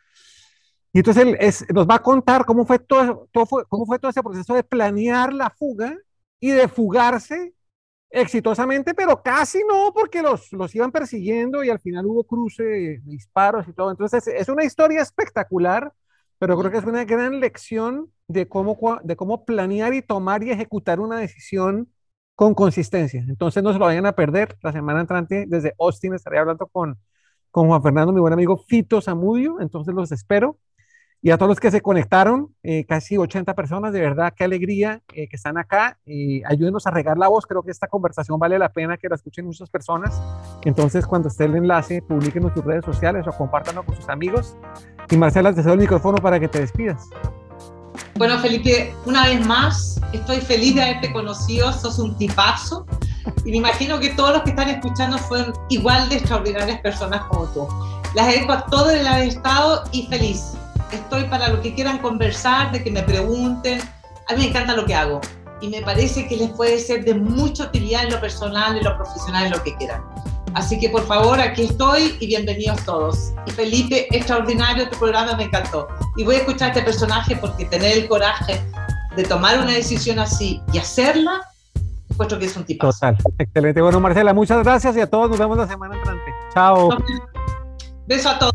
Y 0.92 0.98
entonces 0.98 1.22
él 1.26 1.36
es, 1.40 1.66
nos 1.72 1.86
va 1.86 1.96
a 1.96 2.02
contar 2.02 2.44
cómo 2.44 2.64
fue, 2.64 2.78
todo, 2.78 3.28
todo 3.32 3.46
fue, 3.46 3.64
cómo 3.68 3.86
fue 3.86 3.98
todo 3.98 4.10
ese 4.10 4.22
proceso 4.22 4.54
de 4.54 4.64
planear 4.64 5.32
la 5.32 5.50
fuga 5.50 5.96
y 6.40 6.50
de 6.50 6.68
fugarse 6.68 7.54
exitosamente, 8.10 8.94
pero 8.94 9.22
casi 9.22 9.60
no, 9.68 9.92
porque 9.94 10.22
los, 10.22 10.52
los 10.52 10.74
iban 10.74 10.92
persiguiendo 10.92 11.62
y 11.64 11.70
al 11.70 11.80
final 11.80 12.06
hubo 12.06 12.24
cruce 12.24 13.00
disparos 13.04 13.68
y 13.68 13.72
todo. 13.72 13.90
Entonces 13.90 14.26
es 14.28 14.48
una 14.48 14.64
historia 14.64 15.02
espectacular, 15.02 15.92
pero 16.38 16.58
creo 16.58 16.70
que 16.70 16.78
es 16.78 16.84
una 16.84 17.04
gran 17.04 17.40
lección 17.40 18.12
de 18.28 18.48
cómo, 18.48 18.76
de 19.02 19.16
cómo 19.16 19.44
planear 19.44 19.94
y 19.94 20.02
tomar 20.02 20.42
y 20.42 20.50
ejecutar 20.50 21.00
una 21.00 21.18
decisión 21.18 21.92
con 22.34 22.54
consistencia. 22.54 23.24
Entonces 23.28 23.62
no 23.62 23.72
se 23.72 23.78
lo 23.78 23.86
vayan 23.86 24.06
a 24.06 24.12
perder. 24.14 24.56
La 24.62 24.72
semana 24.72 25.00
entrante 25.00 25.44
desde 25.48 25.74
Austin 25.78 26.14
estaré 26.14 26.38
hablando 26.38 26.66
con, 26.68 26.98
con 27.50 27.66
Juan 27.68 27.82
Fernando, 27.82 28.12
mi 28.12 28.20
buen 28.20 28.32
amigo 28.32 28.56
Fito 28.68 29.00
Zamudio. 29.00 29.60
Entonces 29.60 29.94
los 29.94 30.12
espero. 30.12 30.58
Y 31.20 31.30
a 31.30 31.36
todos 31.36 31.48
los 31.48 31.60
que 31.60 31.72
se 31.72 31.80
conectaron, 31.80 32.54
eh, 32.62 32.84
casi 32.86 33.16
80 33.16 33.54
personas, 33.54 33.92
de 33.92 34.00
verdad, 34.00 34.32
qué 34.36 34.44
alegría 34.44 35.02
eh, 35.12 35.28
que 35.28 35.34
están 35.34 35.58
acá. 35.58 35.98
y 36.06 36.44
ayúdenos 36.44 36.86
a 36.86 36.92
regar 36.92 37.18
la 37.18 37.26
voz, 37.26 37.44
creo 37.44 37.62
que 37.62 37.72
esta 37.72 37.88
conversación 37.88 38.38
vale 38.38 38.56
la 38.58 38.68
pena 38.68 38.96
que 38.96 39.08
la 39.08 39.16
escuchen 39.16 39.44
muchas 39.44 39.68
personas. 39.68 40.22
Entonces, 40.64 41.06
cuando 41.06 41.28
esté 41.28 41.46
el 41.46 41.56
enlace, 41.56 42.02
publiquen 42.02 42.44
en 42.44 42.54
tus 42.54 42.64
redes 42.64 42.84
sociales 42.84 43.26
o 43.26 43.32
compártanlo 43.32 43.82
con 43.82 43.96
sus 43.96 44.08
amigos. 44.08 44.56
Y 45.10 45.16
Marcela, 45.16 45.52
te 45.52 45.62
cedo 45.62 45.72
el 45.72 45.80
micrófono 45.80 46.18
para 46.18 46.38
que 46.38 46.46
te 46.46 46.60
despidas. 46.60 47.08
Bueno, 48.14 48.38
Felipe, 48.38 48.94
una 49.04 49.24
vez 49.24 49.44
más, 49.44 50.00
estoy 50.12 50.40
feliz 50.40 50.76
de 50.76 50.82
haberte 50.82 51.12
conocido, 51.12 51.72
sos 51.72 51.98
un 51.98 52.16
tipazo. 52.16 52.86
Y 53.44 53.50
me 53.50 53.56
imagino 53.56 53.98
que 53.98 54.10
todos 54.10 54.34
los 54.34 54.42
que 54.42 54.50
están 54.50 54.68
escuchando 54.68 55.18
fueron 55.18 55.52
igual 55.68 56.08
de 56.08 56.16
extraordinarias 56.16 56.80
personas 56.80 57.22
como 57.24 57.46
tú. 57.46 57.66
Las 58.14 58.28
dejo 58.28 58.52
a 58.52 58.64
todos 58.66 58.92
el 58.92 59.06
estado 59.06 59.82
y 59.92 60.06
feliz 60.06 60.57
estoy 60.96 61.24
para 61.24 61.48
lo 61.48 61.60
que 61.60 61.74
quieran 61.74 61.98
conversar, 61.98 62.72
de 62.72 62.82
que 62.82 62.90
me 62.90 63.02
pregunten. 63.02 63.80
A 64.28 64.34
mí 64.34 64.40
me 64.40 64.48
encanta 64.48 64.74
lo 64.74 64.84
que 64.84 64.94
hago 64.94 65.20
y 65.60 65.68
me 65.68 65.80
parece 65.82 66.26
que 66.28 66.36
les 66.36 66.50
puede 66.50 66.78
ser 66.78 67.04
de 67.04 67.14
mucha 67.14 67.64
utilidad 67.64 68.04
en 68.04 68.12
lo 68.12 68.20
personal, 68.20 68.76
en 68.76 68.84
lo 68.84 68.96
profesional, 68.96 69.46
en 69.46 69.52
lo 69.52 69.62
que 69.62 69.74
quieran. 69.76 70.02
Así 70.54 70.78
que 70.78 70.88
por 70.88 71.06
favor, 71.06 71.40
aquí 71.40 71.64
estoy 71.64 72.16
y 72.20 72.26
bienvenidos 72.26 72.82
todos. 72.84 73.32
Y 73.46 73.50
Felipe, 73.50 74.06
extraordinario 74.16 74.88
tu 74.88 74.98
programa, 74.98 75.36
me 75.36 75.44
encantó. 75.44 75.88
Y 76.16 76.24
voy 76.24 76.36
a 76.36 76.38
escuchar 76.38 76.70
a 76.70 76.72
este 76.72 76.82
personaje 76.82 77.36
porque 77.36 77.64
tener 77.66 77.98
el 77.98 78.08
coraje 78.08 78.60
de 79.16 79.24
tomar 79.24 79.58
una 79.58 79.72
decisión 79.72 80.18
así 80.18 80.60
y 80.72 80.78
hacerla, 80.78 81.42
puesto 82.16 82.38
que 82.38 82.46
es 82.46 82.56
un 82.56 82.64
tipo. 82.64 82.90
Total, 82.90 83.16
excelente. 83.38 83.80
Bueno, 83.82 84.00
Marcela, 84.00 84.32
muchas 84.32 84.62
gracias 84.62 84.96
y 84.96 85.00
a 85.00 85.08
todos 85.08 85.30
nos 85.30 85.38
vemos 85.38 85.56
la 85.58 85.66
semana 85.66 85.96
entrante. 85.96 86.30
Chao. 86.54 86.88
Beso 88.06 88.30
a 88.30 88.38
todos. 88.38 88.54